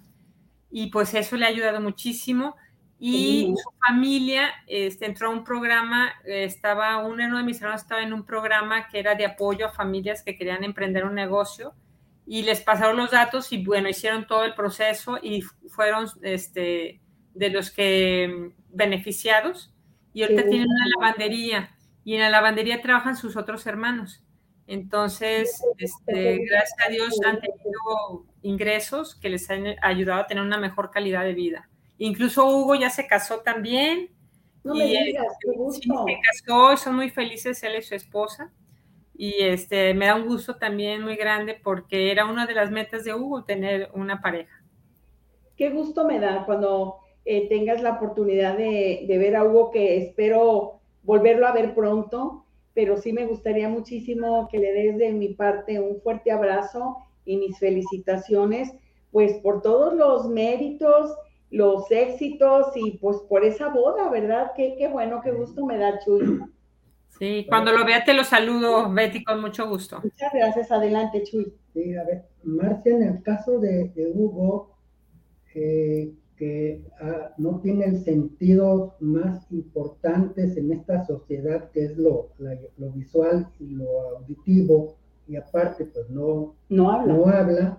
[0.70, 2.56] Y pues eso le ha ayudado muchísimo.
[2.98, 8.12] Y su familia este, entró a un programa, estaba, uno de mis hermanos estaba en
[8.12, 11.74] un programa que era de apoyo a familias que querían emprender un negocio
[12.26, 17.00] y les pasaron los datos y bueno, hicieron todo el proceso y fueron este,
[17.34, 19.71] de los que beneficiados
[20.12, 24.24] y ahorita tienen una lavandería y en la lavandería trabajan sus otros hermanos.
[24.66, 30.58] Entonces, este, gracias a Dios han tenido ingresos que les han ayudado a tener una
[30.58, 31.68] mejor calidad de vida.
[31.98, 34.10] Incluso Hugo ya se casó también.
[34.64, 36.04] No me digas, qué gusto.
[36.06, 38.52] se casó, son muy felices él y su esposa.
[39.14, 43.04] Y este, me da un gusto también muy grande porque era una de las metas
[43.04, 44.62] de Hugo tener una pareja.
[45.56, 50.80] Qué gusto me da cuando eh, tengas la oportunidad de, ver a Hugo, que espero
[51.02, 55.80] volverlo a ver pronto, pero sí me gustaría muchísimo que le des de mi parte
[55.80, 58.72] un fuerte abrazo y mis felicitaciones,
[59.10, 61.14] pues por todos los méritos,
[61.50, 64.52] los éxitos y pues por esa boda, ¿verdad?
[64.56, 66.40] Qué, qué bueno, qué gusto me da, Chuy.
[67.18, 70.00] Sí, cuando lo vea te lo saludo, Betty, con mucho gusto.
[70.02, 71.52] Muchas gracias, adelante, Chuy.
[71.72, 74.74] Sí, a ver, Marcia, en el caso de, Hugo,
[75.54, 76.10] eh,
[76.42, 82.30] que ah, no tienen sentidos más importantes en esta sociedad, que es lo,
[82.78, 84.96] lo visual y lo auditivo,
[85.28, 87.14] y aparte, pues no, no habla.
[87.14, 87.78] No habla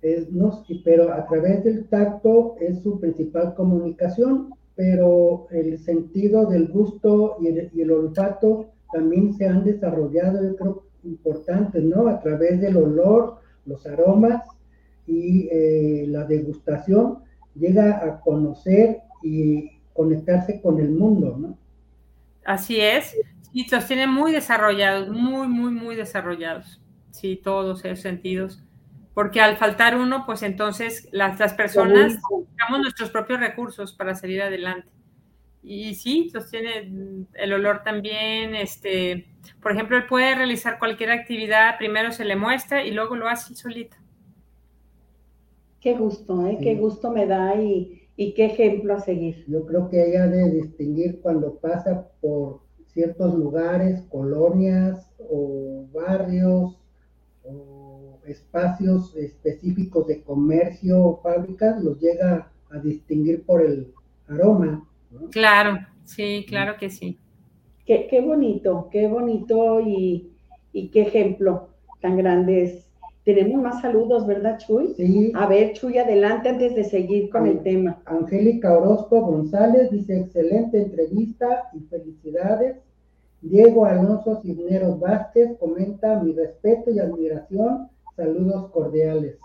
[0.00, 6.68] es, no, pero a través del tacto es su principal comunicación, pero el sentido del
[6.68, 12.08] gusto y el, olfato también se han desarrollado, yo creo, importantes, ¿no?
[12.08, 14.42] A través del olor, los aromas
[15.06, 17.18] y eh, la degustación
[17.54, 21.58] llega a conocer y conectarse con el mundo, ¿no?
[22.44, 23.16] Así es,
[23.52, 28.62] y los tiene muy desarrollados, muy, muy, muy desarrollados, sí, todos esos sentidos,
[29.14, 34.42] porque al faltar uno, pues entonces las, las personas buscamos nuestros propios recursos para salir
[34.42, 34.88] adelante.
[35.62, 39.28] Y sí, los tiene el olor también, este,
[39.60, 43.54] por ejemplo, él puede realizar cualquier actividad, primero se le muestra y luego lo hace
[43.54, 43.98] solito
[45.80, 46.58] Qué gusto, ¿eh?
[46.60, 49.44] qué gusto me da y, y, qué ejemplo a seguir.
[49.48, 52.60] Yo creo que ella de distinguir cuando pasa por
[52.92, 56.76] ciertos lugares, colonias o barrios
[57.44, 63.92] o espacios específicos de comercio o fábricas, los llega a distinguir por el
[64.28, 64.86] aroma.
[65.30, 67.18] Claro, sí, claro que sí.
[67.86, 70.30] Qué, qué bonito, qué bonito y,
[70.72, 72.89] y qué ejemplo tan grande es
[73.34, 74.94] tenemos más saludos, ¿verdad, Chuy?
[74.96, 75.32] Sí.
[75.34, 78.00] A ver, Chuy, adelante antes de seguir con el tema.
[78.06, 82.76] Angélica Orozco González dice, excelente entrevista y felicidades.
[83.42, 87.88] Diego Alonso Cisneros Vázquez comenta mi respeto y admiración.
[88.16, 89.38] Saludos cordiales.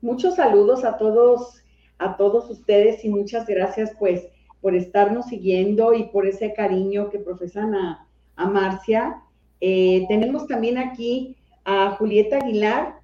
[0.00, 1.62] Muchos saludos a todos,
[1.98, 4.28] a todos ustedes y muchas gracias pues
[4.60, 8.04] por estarnos siguiendo y por ese cariño que profesan a,
[8.36, 9.22] Marcia.
[9.60, 12.97] Eh, tenemos también aquí a Julieta Aguilar,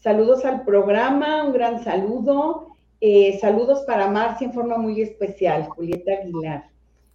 [0.00, 2.68] Saludos al programa, un gran saludo.
[3.00, 6.64] Eh, saludos para Marcia en forma muy especial, Julieta Aguilar.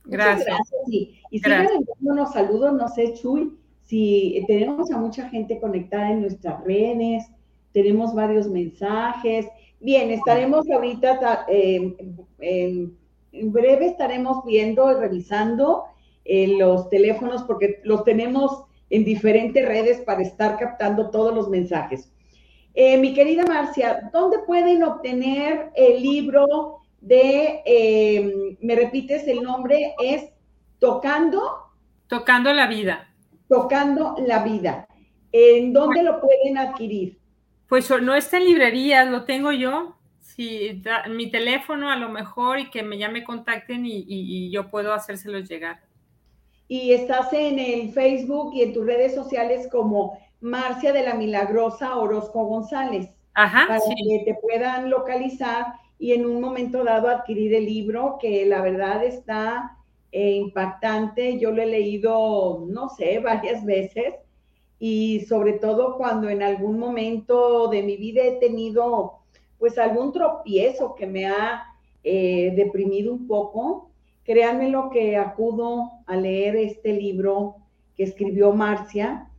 [0.06, 0.46] Gracias.
[0.46, 0.82] gracias.
[0.88, 1.68] Y, y sigan
[2.02, 7.26] unos saludos, no sé, Chuy, si tenemos a mucha gente conectada en nuestras redes,
[7.74, 9.48] tenemos varios mensajes.
[9.80, 11.96] Bien, estaremos ahorita, eh,
[12.40, 15.84] en, breve estaremos viendo y revisando
[16.24, 22.13] eh, los teléfonos porque los tenemos en diferentes redes para estar captando todos los mensajes.
[22.76, 29.94] Eh, mi querida Marcia, ¿dónde pueden obtener el libro de, em, me repites el nombre,
[30.02, 30.30] es
[30.80, 31.42] Tocando?
[32.08, 33.14] Tocando la vida.
[33.48, 34.88] Tocando la vida.
[35.32, 37.20] ¿En dónde lo pueden adquirir?
[37.70, 39.96] Pues no está en librerías, lo tengo yo.
[40.20, 44.70] Si mi teléfono a lo mejor y que me, ya me contacten y, y yo
[44.70, 45.82] puedo hacérselos llegar.
[46.68, 51.96] Y estás en el Facebook y en tus redes sociales como Marcia de la Milagrosa
[51.96, 53.10] Orozco González.
[53.34, 58.46] Ajá, para que te puedan localizar y en un momento dado adquirir el libro, que
[58.46, 59.78] la verdad está
[60.12, 61.40] eh, impactante.
[61.40, 64.16] Yo lo he leído, no sé, varias veces
[64.80, 69.20] y sobre todo cuando en algún momento de mi vida he tenido
[69.58, 71.64] pues algún tropiezo que me ha
[72.04, 73.92] eh, deprimido un poco,
[74.26, 77.56] créanme lo que acudo a leer este libro
[77.96, 79.30] que escribió Marcia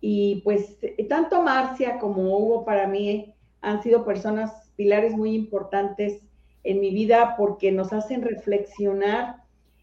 [0.00, 0.76] y pues
[1.08, 6.22] tanto Marcia como Hugo para mí han sido personas, pilares muy importantes
[6.64, 9.42] en mi vida porque nos hacen reflexionar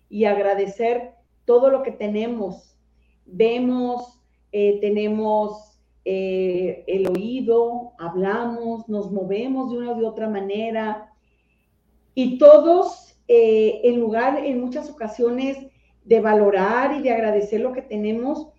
[0.10, 1.12] y agradecer
[1.46, 2.78] todo lo que tenemos.
[3.26, 4.22] Vemos,
[4.52, 11.10] eh, tenemos eh, el oído, hablamos, nos movemos de una u otra manera
[12.14, 15.58] y todos eh, en lugar en muchas ocasiones
[16.04, 18.50] de valorar y de agradecer lo que tenemos,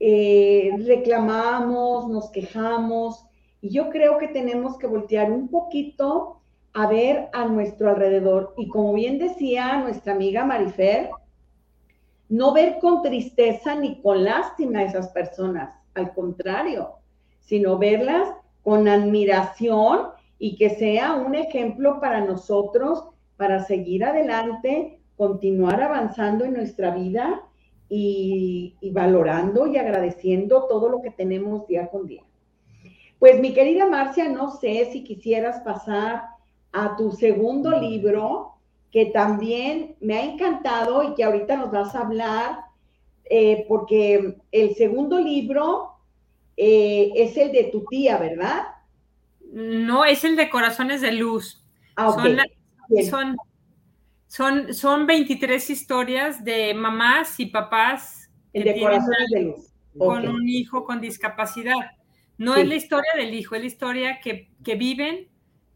[0.00, 3.26] eh, reclamamos, nos quejamos,
[3.60, 6.40] y yo creo que tenemos que voltear un poquito
[6.72, 8.54] a ver a nuestro alrededor.
[8.56, 11.10] Y como bien decía nuestra amiga Marifer,
[12.30, 16.92] no ver con tristeza ni con lástima a esas personas, al contrario,
[17.40, 18.28] sino verlas
[18.62, 20.08] con admiración
[20.38, 23.04] y que sea un ejemplo para nosotros
[23.36, 27.42] para seguir adelante, continuar avanzando en nuestra vida
[27.92, 32.22] y, valorando y agradeciendo todo lo que tenemos día con día.
[33.18, 36.22] Pues mi querida Marcia, no sé si quisieras pasar
[36.72, 38.54] a tu segundo libro,
[38.92, 42.60] que también me ha encantado y que ahorita nos vas a hablar,
[43.24, 45.90] eh, porque el segundo libro
[46.56, 48.62] eh, es el de tu tía, ¿verdad?
[49.52, 51.66] No, es el de Corazones de Luz.
[51.96, 52.38] Ah, son,
[53.08, 53.36] son,
[54.30, 59.54] son 23 historias de mamás y papás que de tienen
[59.98, 61.74] con un hijo con discapacidad.
[62.38, 65.28] No es la historia del hijo, es la historia que, viven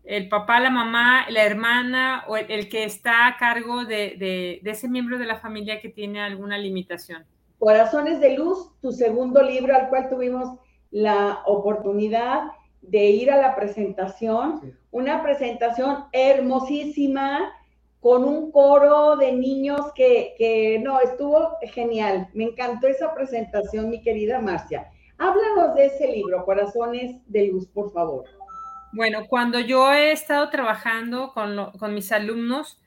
[0.05, 5.19] el papá, la mamá, la hermana o el, que está a cargo de, ese miembro
[5.19, 7.25] de la familia que tiene alguna limitación.
[7.59, 10.59] Corazones de Luz, tu segundo libro al cual tuvimos
[10.93, 12.45] la oportunidad
[12.83, 17.53] de ir a la presentación, una presentación hermosísima
[18.05, 22.29] con un coro de niños que, no, estuvo genial.
[22.35, 24.91] Me encantó esa presentación, mi querida Marcia.
[25.17, 28.27] Háblanos de ese libro, Corazones de Luz, por favor.
[28.93, 32.79] Bueno, cuando yo he estado trabajando con, mis alumnos,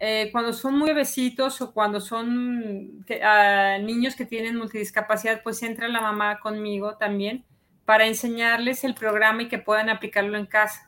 [0.00, 5.86] eh, cuando son muy besitos o cuando son ah, niños que tienen multidiscapacidad, pues entra
[5.86, 7.44] la mamá conmigo también
[7.84, 10.85] para enseñarles el programa y que puedan aplicarlo en casa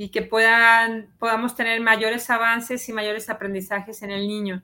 [0.00, 4.62] y que puedan, podamos tener mayores avances y mayores aprendizajes en el niño.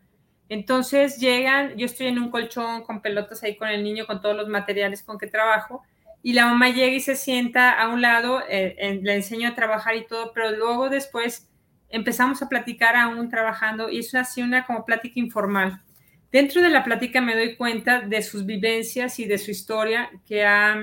[0.49, 4.37] Entonces llegan, yo estoy en un colchón con pelotas ahí con el niño, con todos
[4.37, 5.83] los materiales con que trabajo,
[6.23, 9.97] y la mamá llega y se sienta a un lado, eh, le enseño a trabajar
[9.97, 11.51] y todo, pero luego después
[11.89, 15.83] empezamos a platicar aún trabajando y es así una como plática informal.
[16.31, 20.45] Dentro de la plática me doy cuenta de sus vivencias y de su historia que
[20.47, 20.77] ha,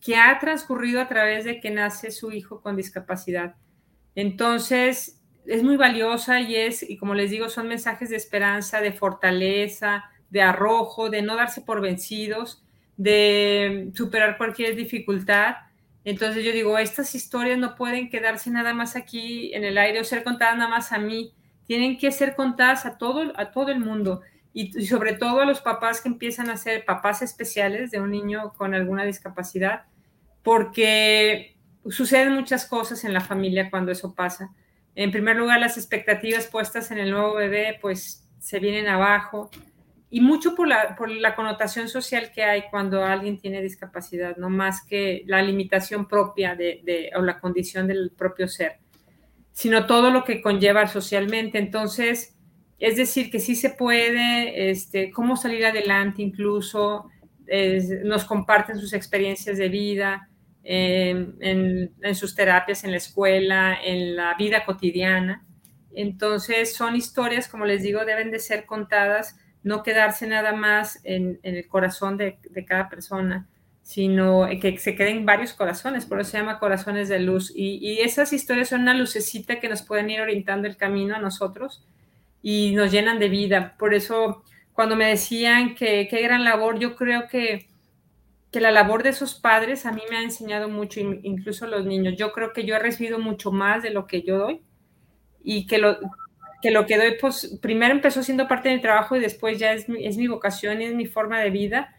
[0.00, 3.56] que ha transcurrido a través de que nace su hijo con discapacidad.
[4.18, 8.90] Entonces, es muy valiosa y es, y como les digo, son mensajes de esperanza, de
[8.90, 12.64] fortaleza, de arrojo, de no darse por vencidos,
[12.96, 15.54] de superar cualquier dificultad.
[16.04, 20.04] Entonces yo digo, estas historias no pueden quedarse nada más aquí en el aire o
[20.04, 21.32] ser contadas nada más a mí,
[21.68, 25.60] tienen que ser contadas a todo, a todo el mundo y, sobre todo a los
[25.60, 29.84] papás que empiezan a ser papás especiales de un niño con alguna discapacidad,
[30.42, 31.56] porque
[31.90, 34.50] suceden muchas cosas en la familia cuando eso pasa.
[34.94, 39.50] En primer lugar, las expectativas puestas en el nuevo bebé pues se vienen abajo
[40.10, 40.96] y mucho por la,
[41.36, 47.10] connotación social que hay cuando alguien tiene discapacidad, no más que la limitación propia de,
[47.14, 48.78] o la condición del propio ser,
[49.52, 51.58] sino todo lo que conlleva socialmente.
[51.58, 52.36] Entonces,
[52.78, 57.10] es decir, que sí se puede, este, cómo salir adelante incluso,
[58.04, 60.27] nos comparten sus experiencias de vida,
[60.70, 65.46] en, sus terapias en la escuela, en la vida cotidiana.
[65.94, 71.40] Entonces, son historias, como les digo, deben de ser contadas no quedarse nada más en,
[71.42, 73.48] el corazón de, cada persona,
[73.82, 77.50] sino que se queden varios corazones, por eso se llama corazones de luz.
[77.54, 81.84] Y, esas historias son una lucecita que nos pueden ir orientando el camino a nosotros
[82.42, 83.74] y nos llenan de vida.
[83.78, 84.44] Por eso,
[84.74, 87.67] cuando me decían que qué gran labor, yo creo que,
[88.50, 92.14] que la labor de esos padres a mí me ha enseñado mucho, incluso los niños.
[92.16, 94.62] Yo creo que yo he recibido mucho más de lo que yo doy
[95.42, 95.98] y que lo,
[96.62, 99.72] que lo que doy, pues primero empezó siendo parte de mi trabajo y después ya
[99.72, 101.94] es mi, es mi vocación y es mi forma de vida,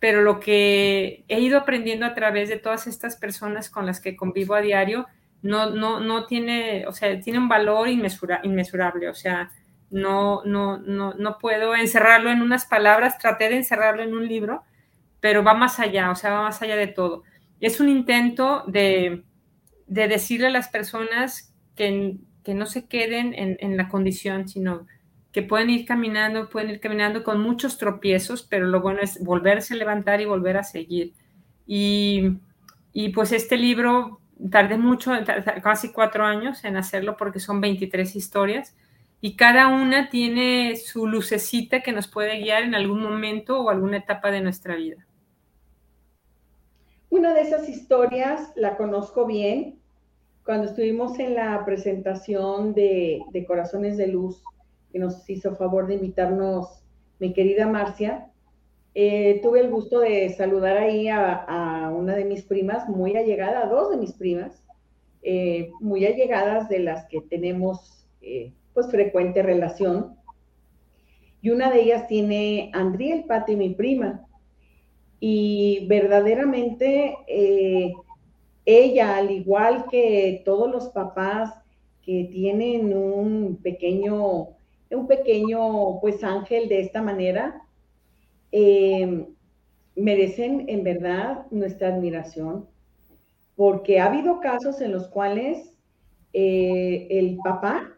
[0.00, 4.16] pero lo que he ido aprendiendo a través de todas estas personas con las que
[4.16, 5.06] convivo a diario,
[5.42, 9.50] no, no, no tiene, o sea, tiene un valor inmesura, inmesurable, o sea,
[9.90, 14.64] no, no, no, no puedo encerrarlo en unas palabras, traté de encerrarlo en un libro,
[15.24, 17.22] pero va más allá, o sea, va más allá de todo.
[17.58, 19.24] Es un intento de,
[19.86, 24.86] de decirle a las personas que que no se queden en, la condición, sino
[25.32, 29.74] que pueden ir caminando, pueden ir caminando con muchos tropiezos, pero lo bueno es volverse
[29.74, 31.14] a levantar y volver a seguir.
[31.66, 32.38] Y,
[33.14, 34.20] pues este libro
[34.50, 35.12] tardé mucho,
[35.62, 38.76] casi cuatro años en hacerlo porque son 23 historias
[39.20, 43.96] y cada una tiene su lucecita que nos puede guiar en algún momento o alguna
[43.96, 45.06] etapa de nuestra vida.
[47.14, 49.78] Una de esas historias la conozco bien
[50.44, 54.42] cuando estuvimos en la presentación de, Corazones de Luz,
[54.90, 56.82] que nos hizo favor de invitarnos
[57.20, 58.32] mi querida Marcia,
[58.96, 63.68] eh, tuve el gusto de saludar ahí a, una de mis primas, muy allegada, a
[63.68, 64.64] dos de mis primas,
[65.22, 70.16] eh, muy allegadas de las que tenemos eh, pues frecuente relación.
[71.42, 74.26] Y una de ellas tiene Andriel Pati, mi prima.
[75.26, 77.16] Y verdaderamente
[78.66, 81.50] ella, al igual que todos los papás
[82.02, 84.48] que tienen un pequeño,
[84.90, 87.62] un pequeño, pues ángel de esta manera,
[88.52, 89.26] eh,
[89.96, 92.66] merecen en verdad nuestra admiración,
[93.56, 95.72] porque ha habido casos en los cuales
[96.34, 97.94] eh, el papá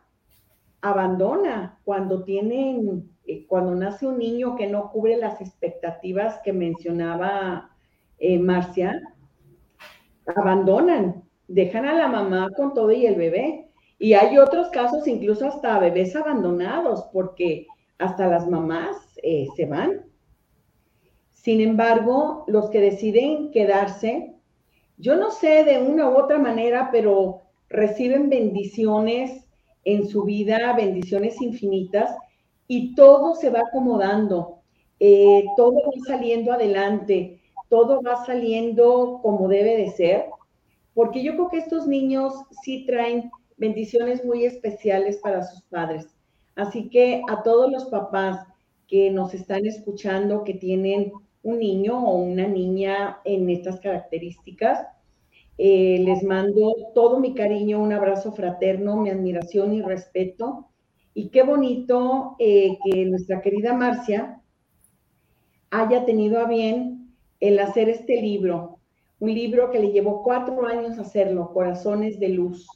[0.81, 7.70] abandona cuando tienen, eh, cuando nace un niño que no cubre las expectativas que mencionaba
[8.41, 9.03] Marcia,
[10.35, 13.68] abandonan, dejan a la mamá con todo y el bebé.
[13.99, 17.66] Y hay otros casos, incluso hasta bebés abandonados, porque
[17.99, 20.05] hasta las mamás eh, se van.
[21.31, 24.35] Sin embargo, los que deciden quedarse,
[24.99, 29.47] yo no sé de una u otra manera, pero reciben bendiciones
[29.85, 32.16] en su vida, bendiciones infinitas,
[32.69, 34.61] y todo se va acomodando,
[34.99, 40.27] eh, todo va saliendo adelante todo va saliendo como debe de ser,
[40.95, 46.07] porque yo creo que estos niños sí traen bendiciones muy especiales para sus padres.
[46.55, 48.47] Así que a todos los papás
[48.87, 51.12] que nos están escuchando, que tienen
[51.43, 54.87] un niño o una niña en estas características,
[55.59, 60.69] eh, les mando todo mi cariño, un abrazo fraterno, mi admiración y respeto.
[61.19, 64.43] Y qué bonito eh, que nuestra querida Marcia
[65.71, 67.11] haya tenido a bien
[67.41, 68.81] el hacer este libro,
[69.19, 72.69] un libro que le llevó cuatro años hacerlo, Corazones de Luz,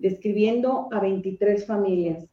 [0.00, 2.26] describiendo a 23 familias.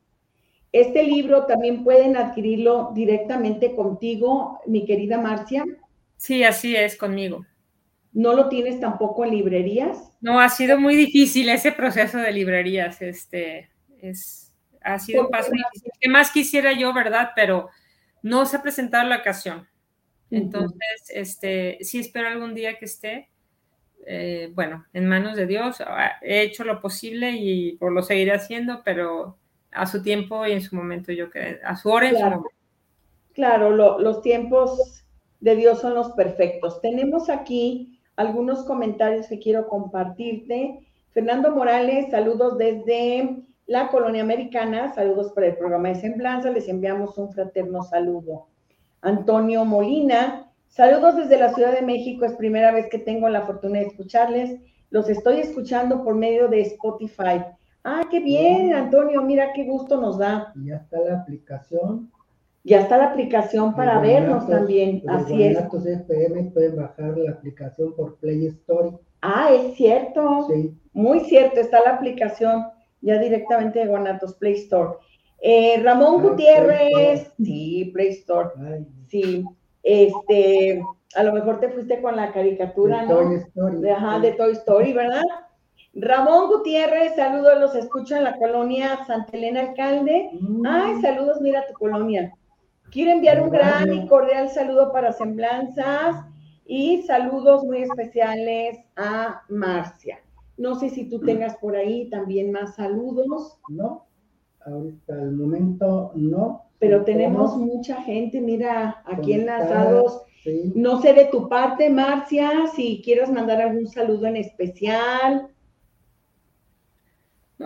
[0.71, 5.63] Este libro también pueden adquirirlo directamente contigo, mi querida Marcia.
[6.17, 7.45] Sí, así es, conmigo.
[8.13, 10.11] ¿No lo tienes tampoco en librerías?
[10.21, 12.99] No, ha sido muy difícil ese proceso de librerías.
[13.03, 13.69] Este,
[14.01, 14.50] es,
[14.81, 15.91] ha sido un paso difícil.
[15.99, 17.31] ¿Qué más quisiera yo, verdad?
[17.35, 17.69] Pero
[18.21, 19.67] no se ha presentado la ocasión.
[20.29, 23.29] Entonces, este, sí espero algún día que esté,
[24.05, 25.81] eh, bueno, en manos de Dios.
[25.81, 29.37] Ah, he hecho lo posible y lo seguiré haciendo, pero
[29.71, 32.25] a su tiempo y en su momento, yo creo, a su hora y claro.
[32.25, 32.57] su momento.
[33.33, 35.05] Claro, los tiempos
[35.39, 36.81] de Dios son los perfectos.
[36.81, 40.79] Tenemos aquí algunos comentarios que quiero compartirte.
[41.11, 47.17] Fernando Morales, saludos desde la colonia americana, saludos para el programa de Semblanza, les enviamos
[47.17, 48.47] un fraterno saludo.
[49.01, 53.79] Antonio Molina, saludos desde la Ciudad de México, es primera vez que tengo la fortuna
[53.79, 54.59] de escucharles,
[54.89, 57.45] los estoy escuchando por medio de Spotify.
[57.85, 60.51] Ah, qué bien, Antonio, mira qué gusto nos da.
[60.65, 62.11] Ya está la aplicación.
[62.65, 65.57] Ya está la aplicación para vernos Guanatos- también, así es.
[65.57, 68.89] FM pueden bajar la aplicación por Play Store.
[69.21, 70.47] Ah, es cierto.
[70.51, 72.65] Sí, Muy cierto, está la aplicación
[73.01, 74.95] ya directamente de Guanatos Play Store.
[75.41, 78.49] Eh, Ramón Gutiérrez, sí, Play Store,
[79.07, 79.43] sí.
[79.83, 80.83] Este,
[81.15, 83.15] a lo mejor te fuiste con la caricatura, de ¿no?
[83.15, 83.89] Toy Story.
[83.89, 85.23] Ajá, de Toy Story, ¿verdad?
[85.93, 90.29] Ramón Gutiérrez, saludos, los escucho en la colonia Santa Elena Alcalde.
[90.39, 92.31] Mm, Ay, saludos, mira tu colonia.
[92.91, 96.25] Quiero enviar un gran y cordial saludo para Semblanzas
[96.65, 100.19] y saludos muy especiales a Marcia.
[100.61, 104.05] No sé si tú tengas por ahí también más saludos, No,
[104.63, 106.65] ahorita al momento no.
[106.77, 110.21] pero Sí, tenemos mucha gente, mira, aquí enlazados.
[110.43, 115.47] Sí, No sé de tu parte, Marcia, si quieres mandar algún saludo en especial.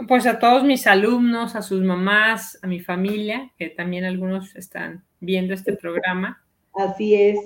[0.08, 5.04] Pues a todos mis alumnos, a sus mamás, a mi familia, que también algunos están
[5.20, 6.46] viendo este programa.
[6.74, 7.38] Así es.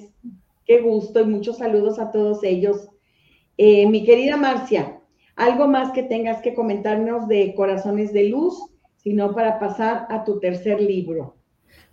[0.66, 2.89] Qué gusto y muchos saludos a todos ellos.
[3.58, 4.99] Eh, mi querida Marcia,
[5.40, 8.60] algo más que tengas que comentarnos de Corazones de Luz,
[8.98, 11.38] sino para pasar a tu tercer libro.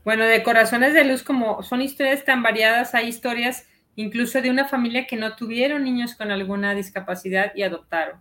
[0.04, 4.66] Bueno, de Corazones de Luz, como son historias tan variadas, hay historias incluso de una
[4.66, 8.20] familia que no tuvieron niños con alguna discapacidad y adoptaron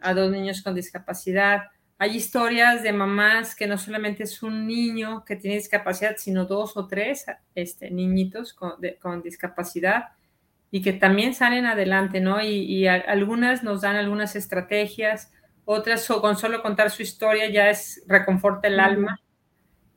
[0.00, 1.62] a dos niños con discapacidad.
[1.96, 6.76] Hay historias de mamás que no solamente es un niño que tiene discapacidad, sino dos
[6.76, 7.24] o tres
[7.54, 10.08] este, niñitos con, con discapacidad
[10.72, 12.42] y que también salen adelante, ¿no?
[12.42, 15.32] Y, y a, algunas nos dan algunas estrategias,
[15.66, 19.20] otras con solo contar su historia ya es reconforta el alma.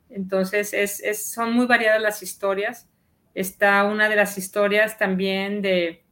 [0.10, 2.90] Entonces, es, es, son muy variadas las historias.
[3.34, 6.06] Está una de las historias también de,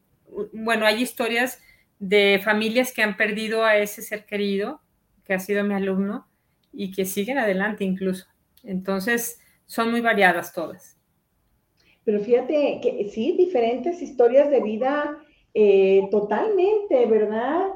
[0.54, 1.62] bueno, hay historias
[2.00, 4.82] de familias que han perdido a ese ser querido,
[5.26, 6.28] que ha sido mi alumno,
[6.72, 8.26] y que siguen adelante incluso.
[8.64, 10.93] Entonces, son muy variadas todas.
[12.06, 15.18] Pero fíjate que sí, diferentes historias de vida
[15.54, 17.68] eh, totalmente, ¿verdad?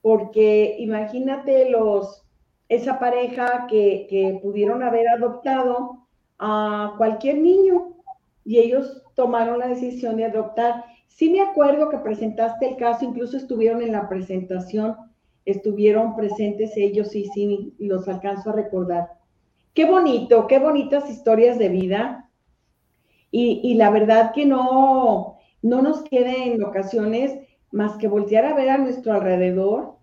[0.00, 2.24] Porque imagínate los,
[2.68, 6.06] esa pareja que, que pudieron haber adoptado
[6.38, 7.96] a cualquier niño
[8.44, 10.84] y ellos tomaron la decisión de adoptar.
[11.08, 14.96] Sí me acuerdo que presentaste el caso, incluso estuvieron en la presentación,
[15.44, 19.08] estuvieron presentes ellos y sí, los alcanzo a recordar.
[19.74, 22.27] Qué bonito, qué bonitas historias de vida.
[23.30, 27.38] Y, la verdad que no, no nos queda en ocasiones
[27.70, 29.96] más que voltear a ver a nuestro alrededor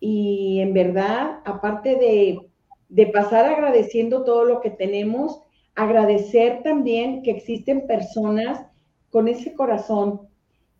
[0.00, 2.40] y en verdad, aparte de,
[2.88, 5.40] de pasar agradeciendo todo lo que tenemos,
[5.74, 8.66] agradecer también que existen personas
[9.10, 10.22] con ese corazón,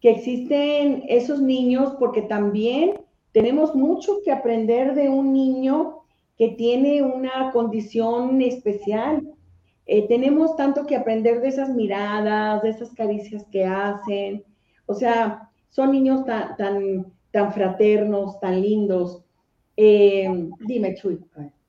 [0.01, 3.01] que existen esos niños, porque también
[3.33, 6.01] tenemos mucho que aprender de un niño
[6.37, 9.34] que tiene una condición especial.
[9.87, 14.45] Eh, tenemos tanto que aprender de esas miradas, de esas caricias que hacen.
[14.87, 19.23] O sea, son niños tan, tan, tan fraternos, tan lindos.
[19.77, 21.21] Eh, dime, Chuy.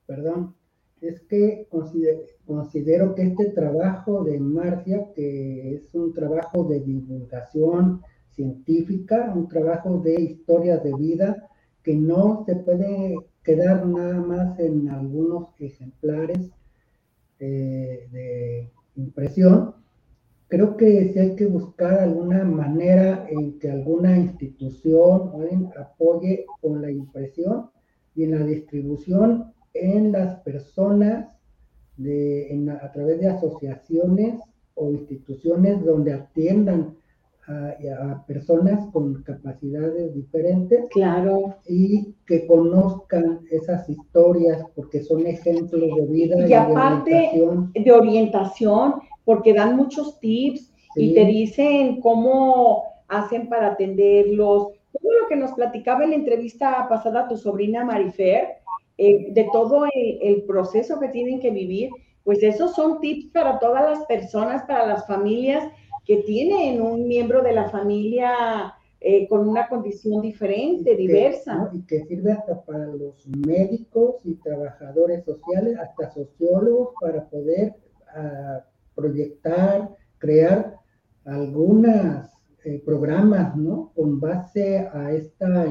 [0.06, 0.56] Perdón.
[1.02, 8.02] Es que considero, considero que este trabajo de Marcia, que es un trabajo de divulgación
[8.30, 11.50] científica, un trabajo de historias de vida,
[11.84, 16.50] que no se puede quedar nada más en algunos ejemplares
[17.40, 19.76] eh, de impresión.
[20.48, 25.32] Creo que sí hay que buscar alguna manera en que alguna institución
[25.78, 27.70] apoye con la impresión
[28.16, 31.28] y en la distribución en las personas
[32.82, 34.40] a través de asociaciones
[34.76, 36.96] o instituciones donde atiendan
[37.48, 40.86] a, a, personas con capacidades diferentes.
[40.92, 41.56] Claro.
[41.68, 46.48] Y que conozcan esas historias porque son ejemplos de vida.
[46.48, 47.72] Y, y aparte de orientación.
[47.74, 48.94] de orientación,
[49.24, 51.12] porque dan muchos tips sí.
[51.12, 56.88] y te dicen cómo, hacen para atenderlos, todo lo que nos platicaba en la entrevista
[56.90, 58.48] pasada tu sobrina Marifer,
[58.98, 61.90] eh, de todo el, proceso que tienen que vivir,
[62.24, 65.70] pues esos son tips para todas las personas, para las familias
[66.06, 71.70] que tienen un miembro de la familia eh, con una condición diferente, diversa.
[71.74, 77.76] Y que sirve hasta para los médicos y trabajadores sociales, hasta sociólogos, para poder
[78.16, 78.64] ah,
[78.96, 80.78] proyectar, crear
[81.26, 82.30] algunos
[82.64, 83.92] eh, programas, ¿no?
[83.96, 85.66] Con base a esta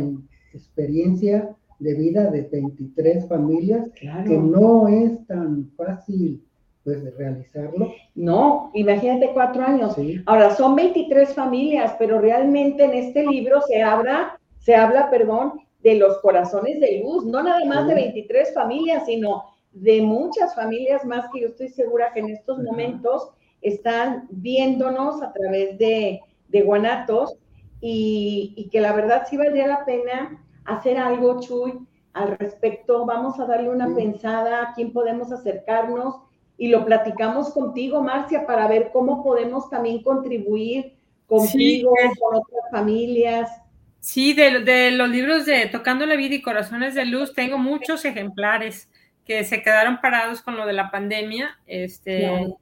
[0.52, 6.42] experiencia de vida de 23 familias, que no es tan fácil
[6.84, 7.94] pues realizarlo.
[8.14, 9.96] No, imagínate cuatro años.
[10.26, 15.94] Ahora, son 23 familias, pero realmente en este libro se habla, se habla, perdón, de
[15.96, 21.26] los corazones de luz, no nada más de 23 familias, sino de muchas familias más
[21.32, 23.30] que yo estoy segura que en estos momentos
[23.60, 27.36] están viéndonos a través de, de Guanatos
[27.80, 31.78] y, y que la verdad sí valdría la pena hacer algo, Chuy,
[32.12, 33.04] al respecto.
[33.04, 36.23] Vamos a darle una pensada a quién podemos acercarnos
[36.56, 40.94] y lo platicamos contigo, Marcia, para ver cómo podemos también contribuir
[41.26, 43.50] contigo, con otras familias.
[43.98, 48.90] Sí, de, los libros de Tocando la Vida y Corazones de Luz, tengo muchos ejemplares
[49.24, 51.58] que se quedaron parados con lo de la pandemia.
[51.66, 52.54] Este,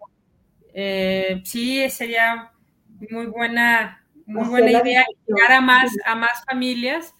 [0.72, 2.52] eh, sí, sería
[3.10, 7.14] muy buena, muy buena idea llegar a más, a más familias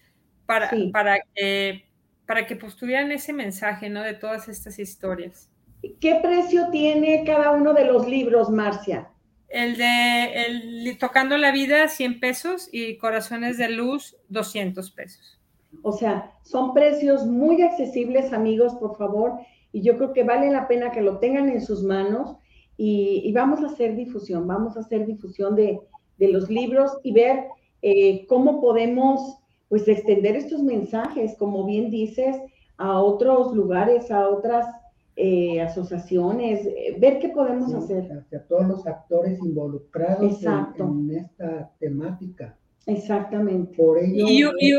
[0.46, 1.84] para, para, que,
[2.24, 4.02] para que pues, tuvieran ese mensaje, ¿no?
[4.02, 5.51] De todas estas historias.
[6.00, 9.08] ¿Qué precio tiene cada uno de los libros, Marcia?
[9.48, 15.40] El de el, Tocando la Vida, 100 pesos y Corazones de Luz, 200 pesos.
[15.82, 19.40] O sea, son precios muy accesibles, amigos, por favor,
[19.72, 22.36] y yo creo que vale la pena que lo tengan en sus manos
[22.76, 25.80] y, vamos a hacer difusión, vamos a hacer difusión de,
[26.18, 27.46] los libros y ver
[27.82, 32.36] eh, cómo podemos pues extender estos mensajes, como bien dices,
[32.76, 34.66] a otros lugares, a otras
[35.14, 38.10] eh, asociaciones, eh, ver qué podemos hacer.
[38.12, 42.56] Hacia todos los actores involucrados en, esta temática.
[42.86, 43.76] Exactamente.
[43.76, 44.52] Por ello.
[44.58, 44.72] Y,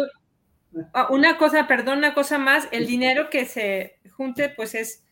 [0.93, 5.03] ah, una cosa, perdón, una cosa más, el dinero que se junte, pues es,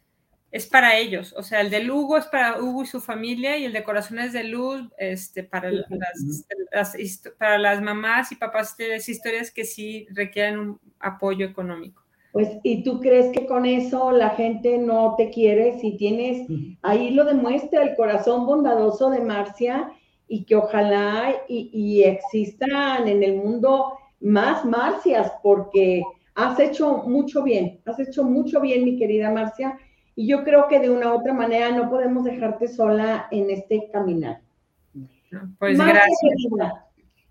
[0.51, 1.36] es para ellos.
[1.38, 4.34] O sea, el de Hugo es para Hugo y su familia, y el de Corazones
[4.34, 6.95] de Luz, este, para las
[7.38, 12.01] para las mamás y papás de las historias que sí requieren un apoyo económico.
[12.32, 15.79] Pues, ¿y tú crees que con eso la gente no te quiere?
[15.79, 16.47] Si tienes,
[16.82, 19.91] ahí lo demuestra el corazón bondadoso de Marcia
[20.29, 26.03] y que ojalá y, existan en el mundo más Marcias, porque
[26.36, 29.77] has hecho mucho bien, has hecho mucho bien, mi querida Marcia,
[30.15, 33.89] y yo creo que de una u otra manera no podemos dejarte sola en este
[33.91, 34.39] caminar.
[35.59, 36.09] Pues gracias.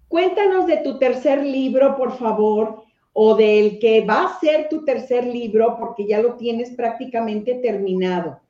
[0.09, 2.83] cuéntanos de tu tercer libro, por favor,
[3.13, 8.41] o del que va a ser tu tercer libro, porque ya lo tienes prácticamente terminado.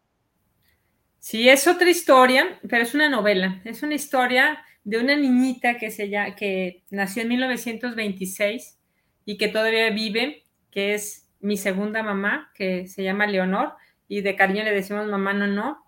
[1.19, 3.61] Sí, es otra historia, pero es una novela.
[3.65, 8.79] Es una historia de una niñita que, se llama, que nació en 1926
[9.25, 13.75] y que todavía vive, que es mi segunda mamá, que se llama Leonor,
[14.09, 15.79] y de cariño le decimos mamá no, no,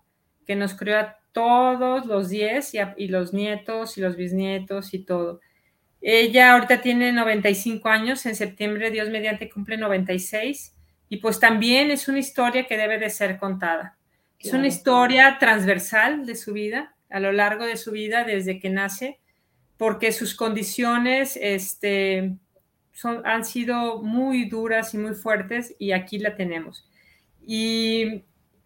[0.45, 5.41] que nos crió a todos los diez y, los nietos y los bisnietos y todo.
[6.05, 10.75] Ella ahorita tiene 95 años, en septiembre Dios mediante cumple 96
[11.09, 13.97] y pues también es una historia que debe de ser contada.
[14.37, 18.69] Es una historia transversal de su vida, a lo largo de su vida desde que
[18.69, 19.19] nace,
[19.77, 22.35] porque sus condiciones este,
[22.91, 26.89] son, han sido muy duras y muy fuertes y aquí la tenemos.
[27.45, 28.23] Y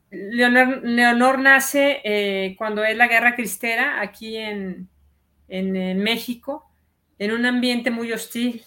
[0.10, 4.90] Leonor, nace eh, cuando es la guerra cristera aquí en,
[5.50, 6.67] México,
[7.20, 8.64] en un ambiente muy hostil,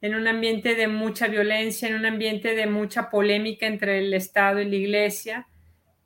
[0.00, 4.60] en un ambiente de mucha violencia, en un ambiente de mucha polémica entre el Estado
[4.60, 5.48] y la Iglesia.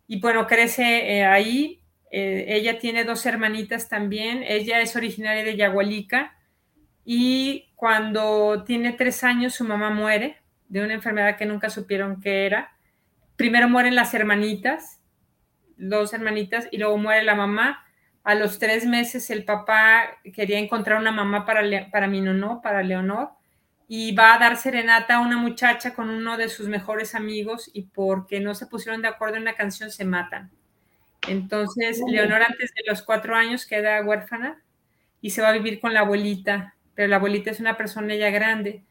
[0.07, 1.81] Y bueno, crece eh, ahí.
[2.11, 4.43] Eh, ella tiene dos hermanitas también.
[4.47, 6.37] Ella es originaria de Yagualica
[7.05, 10.37] y cuando tiene tres años su mamá muere
[10.69, 12.73] de una enfermedad que nunca supieron qué era
[13.43, 15.01] primero mueren las hermanitas,
[15.77, 17.85] dos hermanitas, y luego muere la mamá.
[18.25, 22.83] A los tres meses el papá quería encontrar una mamá para, para mi nono, para
[22.83, 23.31] Leonor,
[23.89, 27.83] y va a dar serenata a una muchacha con uno de sus mejores amigos y
[27.83, 30.51] porque no se pusieron de acuerdo en la canción se matan.
[31.29, 34.63] Entonces, Leonor antes de los cuatro años queda huérfana
[35.21, 38.31] y se va a vivir con la abuelita, pero la abuelita es una persona ya
[38.31, 38.85] grande.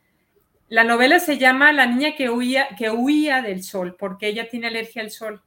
[0.70, 4.68] La novela se llama La niña que huía, que huía del sol, porque ella tiene
[4.68, 5.42] alergia al sol.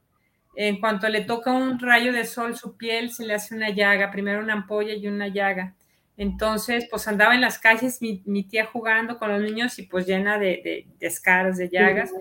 [0.55, 4.11] En cuanto le toca un rayo de sol, su piel se le hace una llaga,
[4.11, 5.75] primero una ampolla y una llaga.
[6.17, 10.39] Entonces, pues andaba en las calles mi, tía jugando con los niños y pues llena
[10.39, 12.11] de, de, de escaras, de llagas.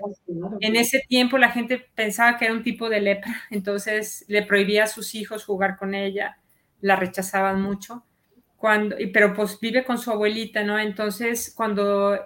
[0.61, 4.85] En ese tiempo la gente pensaba que era un tipo de lepra, entonces le prohibía
[4.85, 6.39] a sus hijos jugar con ella,
[6.80, 8.05] la rechazaban mucho.
[8.57, 10.78] Cuando, pero pues vive con su abuelita, ¿no?
[10.78, 12.18] Entonces, cuando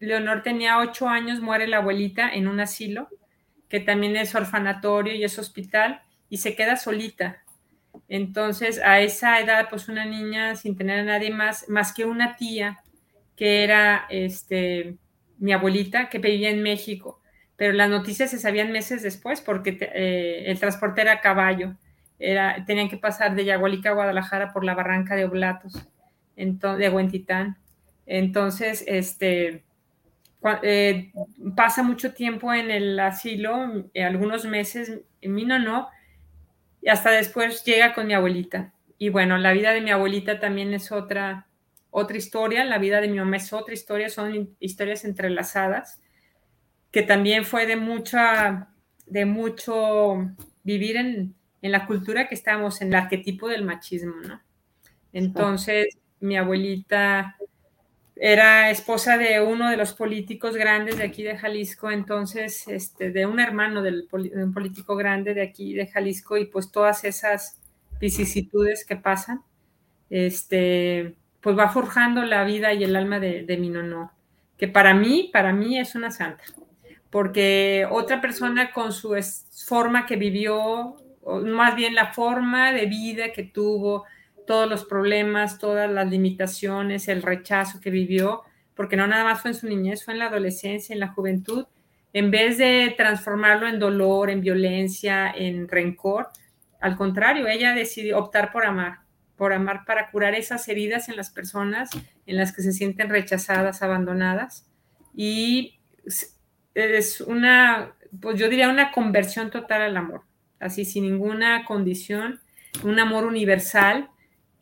[0.00, 3.08] Leonor tenía ocho años, muere la abuelita en un asilo,
[3.68, 7.44] que también es orfanatorio y es hospital, y se queda solita
[8.08, 12.36] entonces, a esa edad, pues una niña sin tener a nadie más, más que una
[12.36, 12.80] tía,
[13.36, 14.96] que era este,
[15.38, 17.20] mi abuelita, que vivía en México.
[17.56, 21.76] Pero las noticias se sabían meses después porque eh, el transporte era a caballo.
[22.18, 25.88] Era, tenían que pasar de Yagualica a Guadalajara por la barranca de Oblatos,
[26.36, 27.56] de Huentitán.
[28.06, 29.64] Entonces, este,
[30.62, 31.12] eh,
[31.56, 35.88] pasa mucho tiempo en el asilo, eh, algunos meses, en no, no,
[36.82, 38.72] y hasta después llega con mi abuelita.
[38.98, 41.48] Y bueno, la vida de mi abuelita también es otra,
[41.90, 46.00] otra historia, la vida de mi mamá es otra historia, son historias entrelazadas,
[46.90, 48.68] que también fue de mucha,
[49.06, 50.30] de mucho
[50.62, 54.40] vivir en, en la cultura que estamos, en el arquetipo del machismo, ¿no?
[55.12, 57.36] Entonces, mi abuelita
[58.16, 63.26] era esposa de uno de los políticos grandes de aquí de Jalisco, entonces, este, de
[63.26, 67.60] un hermano del, de un político grande de aquí de Jalisco, y pues todas esas
[68.00, 69.42] vicisitudes que pasan,
[70.10, 74.12] este, pues va forjando la vida y el alma de, de mi nono,
[74.56, 76.44] que para mí, para mí es una santa,
[77.10, 79.16] porque otra persona con su
[79.66, 80.96] forma que vivió,
[81.44, 84.04] más bien la forma de vida que tuvo,
[84.46, 88.42] todos los problemas, todas las limitaciones, el rechazo que vivió,
[88.74, 91.66] porque no nada más fue en su niñez, fue en la adolescencia, en la juventud,
[92.12, 96.28] en vez de transformarlo en dolor, en violencia, en rencor,
[96.84, 98.98] al contrario, ella decidió optar por amar,
[99.36, 101.88] por amar para curar esas heridas en las personas
[102.26, 104.66] en las que se sienten rechazadas, abandonadas.
[105.14, 105.80] Y
[106.74, 110.24] es una, pues yo diría una conversión total al amor,
[110.60, 112.42] así sin ninguna condición,
[112.82, 114.10] un amor universal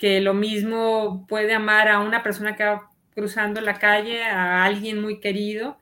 [0.03, 5.01] que lo mismo puede amar a una persona que va cruzando la calle, a alguien
[5.01, 5.79] muy querido,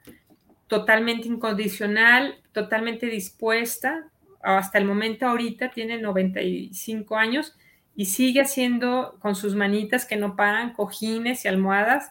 [0.66, 4.11] totalmente incondicional, totalmente dispuesta.
[4.43, 7.57] Hasta el momento ahorita tiene 95 años
[7.97, 12.11] y sigue haciendo con sus manitas que no paran, cojines y almohadas.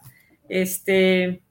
[0.49, 1.43] Este, eh,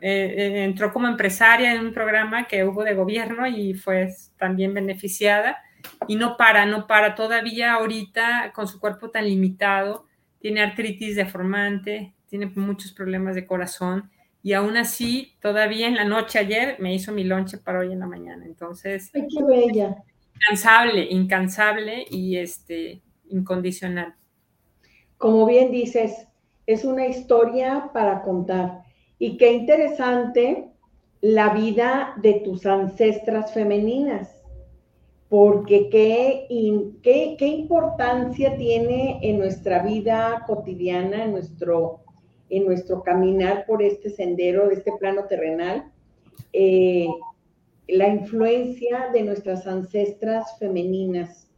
[0.00, 4.08] eh, entró como empresaria en un programa que hubo de gobierno y fue
[4.38, 5.58] también beneficiada
[6.06, 7.14] y no para, no para.
[7.14, 10.06] Todavía ahorita con su cuerpo tan limitado,
[10.40, 14.10] tiene artritis deformante, tiene muchos problemas de corazón
[14.42, 18.00] y aún así, todavía en la noche ayer me hizo mi lonche para hoy en
[18.00, 18.46] la mañana.
[18.46, 19.96] Entonces, Ay, qué bella.
[20.36, 24.14] Incansable, incansable y este, incondicional.
[25.16, 26.28] Como bien dices,
[26.66, 28.82] es una historia para contar.
[29.18, 30.68] Y qué interesante
[31.20, 34.37] la vida de tus ancestras femeninas
[35.28, 36.46] porque qué,
[37.02, 42.00] qué, qué, importancia tiene en nuestra vida cotidiana, en nuestro,
[42.48, 45.92] en nuestro caminar por este sendero, de este plano terrenal,
[46.54, 47.08] eh,
[47.88, 51.50] la influencia de nuestras ancestras femeninas,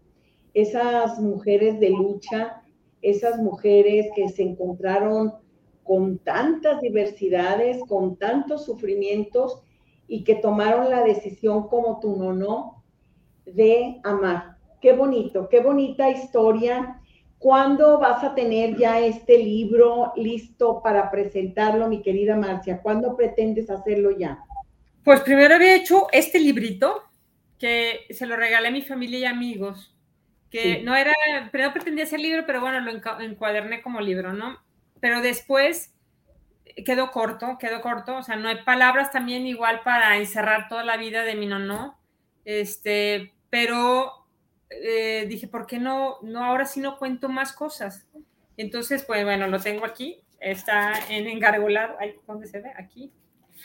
[0.52, 2.62] esas mujeres de lucha,
[3.02, 5.34] esas mujeres que se encontraron
[5.84, 9.62] con tantas diversidades, con tantos sufrimientos
[10.08, 12.79] y que tomaron la decisión como tu no
[13.54, 14.56] de amar.
[14.80, 17.00] Qué bonito, qué bonita historia.
[17.38, 22.80] ¿Cuándo vas a tener ya este libro listo para presentarlo, mi querida Marcia?
[22.82, 24.44] ¿Cuándo pretendes hacerlo ya?
[25.04, 27.02] Pues primero había hecho este librito
[27.58, 29.94] que se lo regalé a mi familia y amigos,
[30.50, 31.14] que no era,
[31.52, 32.90] pero pretendía ser libro, pero bueno, lo
[33.20, 34.58] encuaderné como libro, ¿no?
[34.98, 35.94] Pero después
[36.84, 40.96] quedó corto, quedó corto, o sea, no hay palabras también igual para encerrar toda la
[40.96, 41.98] vida de mi no,
[42.44, 44.12] este, pero
[44.70, 48.08] eh, dije, ¿por qué no, no, ahora sí no cuento más cosas?
[48.56, 51.96] Entonces, pues bueno, lo tengo aquí, está en engargolado,
[52.26, 52.70] ¿dónde se ve?
[52.76, 53.12] Aquí.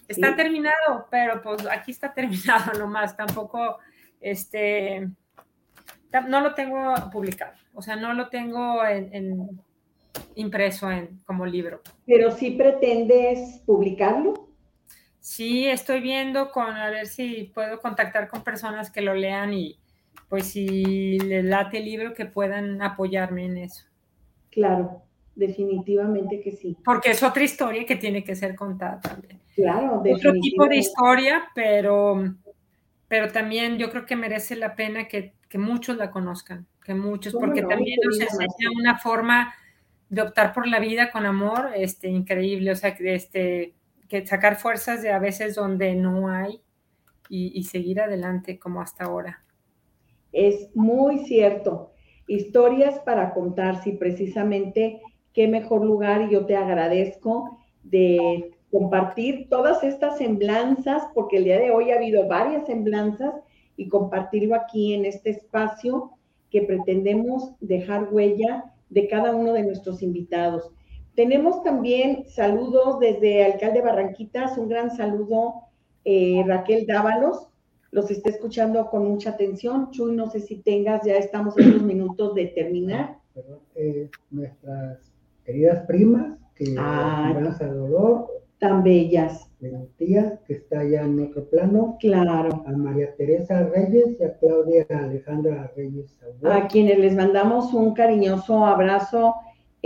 [0.07, 3.77] Está terminado, pero pues aquí está terminado nomás, tampoco,
[4.19, 5.07] este,
[6.27, 9.61] no lo tengo publicado, o sea, no lo tengo en,
[10.35, 11.81] impreso en, como libro.
[12.05, 14.49] Pero sí pretendes publicarlo.
[15.25, 19.75] Sí, estoy viendo con a ver si puedo contactar con personas que lo lean y
[20.29, 23.85] pues si les late el libro que puedan apoyarme en eso.
[24.51, 25.01] Claro,
[25.35, 26.77] definitivamente que sí.
[26.85, 29.41] Porque es otra historia que tiene que ser contada también.
[29.55, 32.35] Claro, Otro tipo de historia, pero,
[33.07, 37.63] pero también yo creo que merece la pena que, muchos la conozcan, que muchos, porque
[37.63, 39.55] también nos enseña una forma
[40.07, 43.73] de optar por la vida con amor, este, increíble, o sea, este,
[44.07, 46.61] que sacar fuerzas de a veces donde no hay
[47.27, 49.43] y, seguir adelante como hasta ahora.
[50.31, 51.91] Es muy cierto.
[52.27, 55.01] Historias para contar, sí, precisamente
[55.33, 61.59] qué mejor lugar y yo te agradezco de compartir todas estas semblanzas, porque el día
[61.59, 63.33] de hoy ha habido varias semblanzas
[63.75, 66.11] y compartirlo aquí en este espacio
[66.51, 70.71] que pretendemos dejar huella de cada uno de nuestros invitados.
[71.15, 75.53] Tenemos también saludos desde Alcalde Barranquitas, un gran saludo
[76.03, 77.47] eh, Raquel Dávalos,
[77.91, 79.91] los está escuchando con mucha atención.
[79.91, 83.17] Chuy, no sé si tengas, ya estamos en unos minutos de terminar.
[83.75, 85.13] Eh, nuestras
[85.45, 88.27] queridas primas, que ah, dolor.
[88.59, 89.49] Tan bellas.
[89.61, 91.97] Mi tía, que está allá en otro plano.
[91.99, 92.63] Claro.
[92.65, 96.17] A María Teresa Reyes y a Claudia Alejandra Reyes.
[96.43, 99.35] A quienes les mandamos un cariñoso abrazo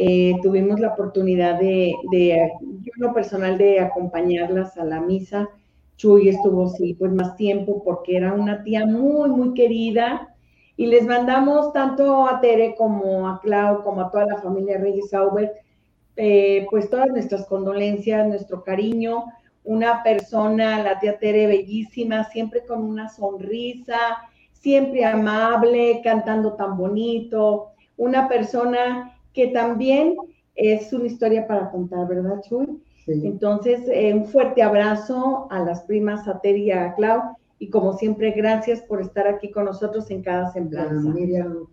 [0.01, 5.49] eh, tuvimos la oportunidad de, yo lo personal, de acompañarlas a la misa.
[5.97, 10.33] Chuy estuvo, sí, pues más tiempo porque era una tía muy, muy querida.
[10.77, 15.09] Y les mandamos tanto a Tere como a Clau, como a toda la familia Reyes
[15.09, 15.51] Sauber,
[16.15, 19.25] eh, pues todas nuestras condolencias, nuestro cariño.
[19.65, 23.97] Una persona, la tía Tere, bellísima, siempre con una sonrisa,
[24.53, 27.71] siempre amable, cantando tan bonito.
[27.97, 30.15] Una persona que también
[30.55, 32.81] es una historia para contar, ¿verdad, Chuy?
[33.05, 33.21] Sí.
[33.25, 38.31] Entonces, eh, un fuerte abrazo a las primas a y a Clau, y como siempre,
[38.31, 41.09] gracias por estar aquí con nosotros en cada semblanza.
[41.09, 41.67] Miriam.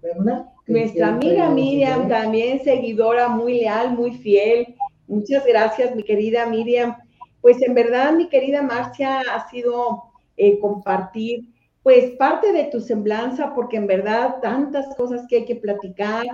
[0.67, 4.75] Nuestra amiga Miriam, también seguidora muy leal, muy fiel.
[5.07, 6.97] Muchas gracias, mi querida Miriam.
[7.41, 10.03] Pues en verdad, mi querida Marcia, ha sido
[10.37, 11.49] eh, compartir
[11.85, 16.27] pues parte de tu semblanza, porque en verdad tantas cosas que hay que platicar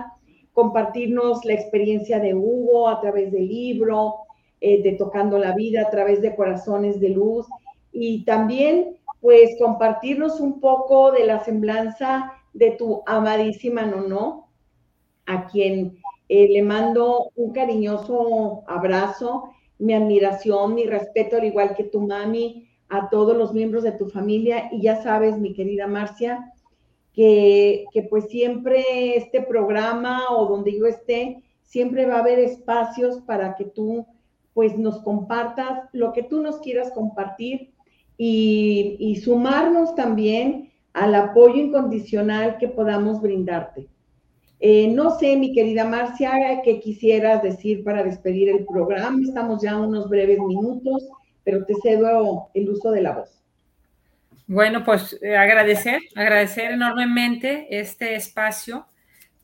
[0.53, 4.15] compartirnos la experiencia de Hugo a través del libro,
[4.61, 7.47] eh, de Tocando la Vida, a través de Corazones de Luz,
[7.91, 14.49] y también pues compartirnos un poco de la semblanza de tu amadísima Nono,
[15.25, 15.97] a quien
[16.29, 19.49] eh, le mando un cariñoso abrazo,
[19.79, 24.07] mi admiración, mi respeto, al igual que tu mami, a todos los miembros de tu
[24.07, 24.69] familia.
[24.71, 26.52] Y ya sabes, mi querida Marcia,
[27.13, 33.55] que, pues siempre este programa o donde yo esté, siempre va a haber espacios para
[33.55, 34.05] que tú
[34.53, 37.71] pues nos compartas lo que tú nos quieras compartir
[38.17, 43.87] y, sumarnos también al apoyo incondicional que podamos brindarte.
[44.59, 49.19] Eh, no sé, mi querida Marcia, qué quisieras decir para despedir el programa.
[49.21, 51.09] Estamos ya unos breves minutos,
[51.43, 53.42] pero te cedo el uso de la voz.
[54.47, 58.85] Bueno, pues eh, agradecer, agradecer enormemente este espacio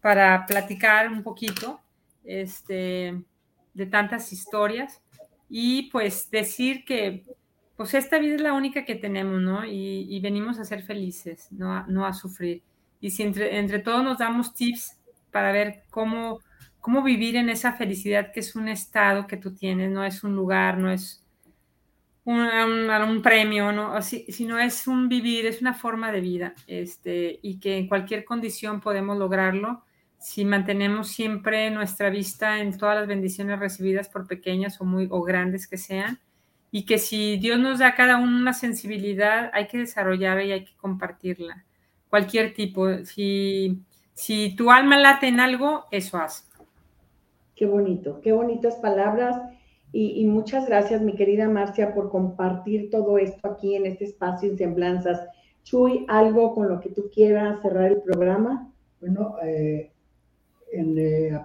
[0.01, 1.79] para platicar un poquito
[2.25, 3.21] este,
[3.73, 5.01] de tantas historias
[5.49, 7.23] y pues decir que
[7.77, 9.63] pues esta vida es la única que tenemos, ¿no?
[9.65, 12.61] Y, venimos a ser felices, no a, no a sufrir.
[12.99, 14.97] Y si entre, entre, todos nos damos tips
[15.31, 16.41] para ver cómo,
[16.81, 20.35] cómo vivir en esa felicidad que es un estado que tú tienes, no es un
[20.35, 21.18] lugar, no es
[22.25, 24.01] un, premio, ¿no?
[24.01, 28.81] sino es un vivir, es una forma de vida, este, y que en cualquier condición
[28.81, 29.83] podemos lograrlo
[30.19, 35.23] si mantenemos siempre nuestra vista en todas las bendiciones recibidas por pequeñas o muy o
[35.23, 36.19] grandes que sean,
[36.71, 40.51] y que si Dios nos da a cada uno una sensibilidad, hay que desarrollarla y
[40.51, 41.65] hay que compartirla.
[42.09, 43.81] Cualquier tipo, si,
[44.13, 46.47] si tu alma late en algo, eso haz.
[47.55, 49.35] Qué bonito, qué bonitas palabras
[49.91, 54.57] y, muchas gracias, mi querida Marcia, por compartir todo esto aquí en este espacio en
[54.57, 55.27] Semblanzas.
[55.63, 58.71] Chuy, ¿algo con lo que tú quieras cerrar el programa?
[59.01, 59.91] Bueno, eh,
[60.71, 61.39] en, eh,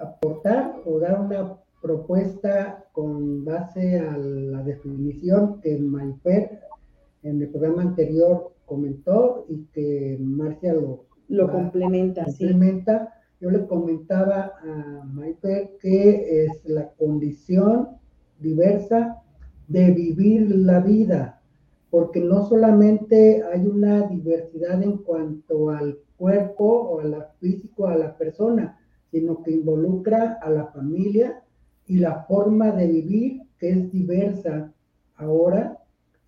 [0.00, 6.60] aportar o dar una propuesta con base a la definición que Mayfer
[7.22, 12.24] en el programa anterior comentó y que Marcia lo, lo complementa.
[12.24, 17.88] complementa yo le comentaba a Maite que es la condición
[18.38, 19.22] diversa
[19.66, 21.40] de vivir la vida,
[21.90, 28.16] porque no solamente hay una diversidad en cuanto al cuerpo o al físico, a la
[28.16, 28.78] persona,
[29.10, 31.42] sino que involucra a la familia
[31.86, 34.72] y la forma de vivir que es diversa
[35.16, 35.78] ahora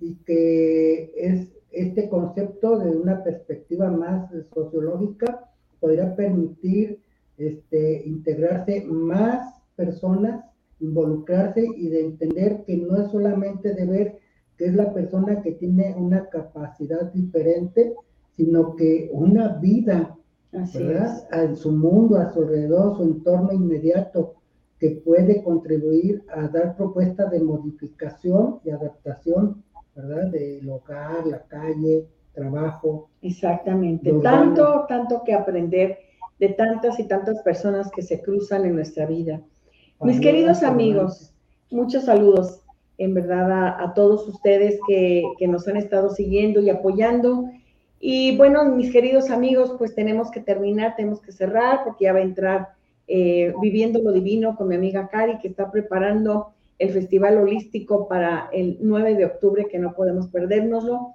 [0.01, 5.52] y que es este concepto de una perspectiva más sociológica
[5.83, 7.01] podría permitir
[7.37, 10.45] este, integrarse más personas,
[10.81, 14.19] involucrarse y de entender que no es solamente de ver
[14.57, 17.95] que es la persona que tiene una capacidad diferente,
[18.37, 20.17] sino que una vida
[20.53, 21.27] ¿verdad?
[21.33, 24.35] En su mundo, a su alrededor, su entorno inmediato,
[24.79, 29.63] que puede contribuir a dar propuestas de modificación y adaptación,
[29.97, 30.31] ¿verdad?
[30.31, 33.09] Del hogar, la calle, trabajo.
[33.23, 34.13] Exactamente.
[34.23, 35.99] Tanto, tanto que aprender
[36.39, 39.41] de tantas y tantas personas que se cruzan en nuestra vida.
[40.01, 41.33] Mis queridos amigos,
[41.71, 42.61] muchos saludos
[42.99, 47.49] en verdad a, todos ustedes que, que, nos han estado siguiendo y apoyando.
[48.01, 52.19] Y bueno, mis queridos amigos, pues tenemos que terminar, tenemos que cerrar porque ya va
[52.19, 52.69] a entrar
[53.15, 58.49] eh, Viviendo lo Divino con mi amiga Cari, que está preparando el Festival Holístico para
[58.53, 61.15] el 9 de octubre, que no podemos perdérnoslo.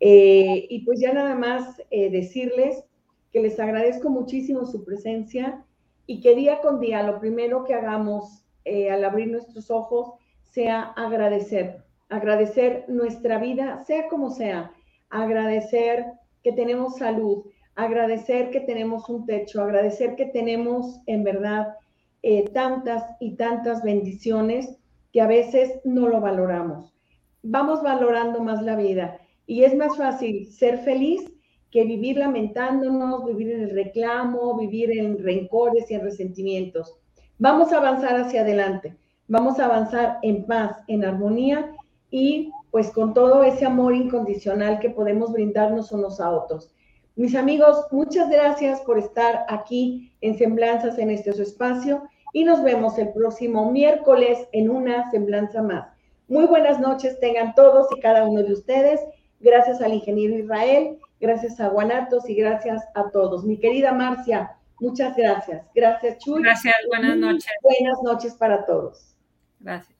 [0.00, 2.84] Eh, y pues ya nada más eh, decirles
[3.32, 5.64] que les agradezco muchísimo su presencia
[6.06, 8.44] y que día con día lo primero que hagamos
[8.90, 14.72] al abrir nuestros ojos sea agradecer, agradecer nuestra vida, sea como sea,
[15.08, 16.06] agradecer
[16.42, 17.44] que tenemos salud,
[17.74, 21.74] agradecer que tenemos un techo, agradecer que tenemos en verdad
[22.22, 24.76] eh, tantas y tantas bendiciones
[25.12, 26.94] que a veces no lo valoramos.
[27.42, 29.20] Vamos valorando más la vida
[29.50, 31.28] y es más fácil ser feliz
[31.72, 36.94] que vivir lamentándonos, vivir en el reclamo, vivir en rencores y en resentimientos.
[37.36, 38.96] Vamos a avanzar hacia adelante,
[39.26, 41.74] vamos a avanzar en paz, en armonía
[42.12, 46.72] y pues con todo ese amor incondicional que podemos brindarnos unos a otros.
[47.16, 52.62] Mis amigos, muchas gracias por estar aquí en Semblanzas en este su espacio y nos
[52.62, 55.88] vemos el próximo miércoles en una semblanza más.
[56.28, 59.00] Muy buenas noches tengan todos y cada uno de ustedes.
[59.40, 63.44] Gracias al ingeniero Israel, gracias a Guanatos y gracias a todos.
[63.44, 65.66] Mi querida Marcia, muchas gracias.
[65.74, 66.42] Gracias, Chuy.
[66.42, 67.52] Gracias, buenas noches.
[67.62, 69.14] Buenas noches para todos.
[69.60, 69.99] Gracias.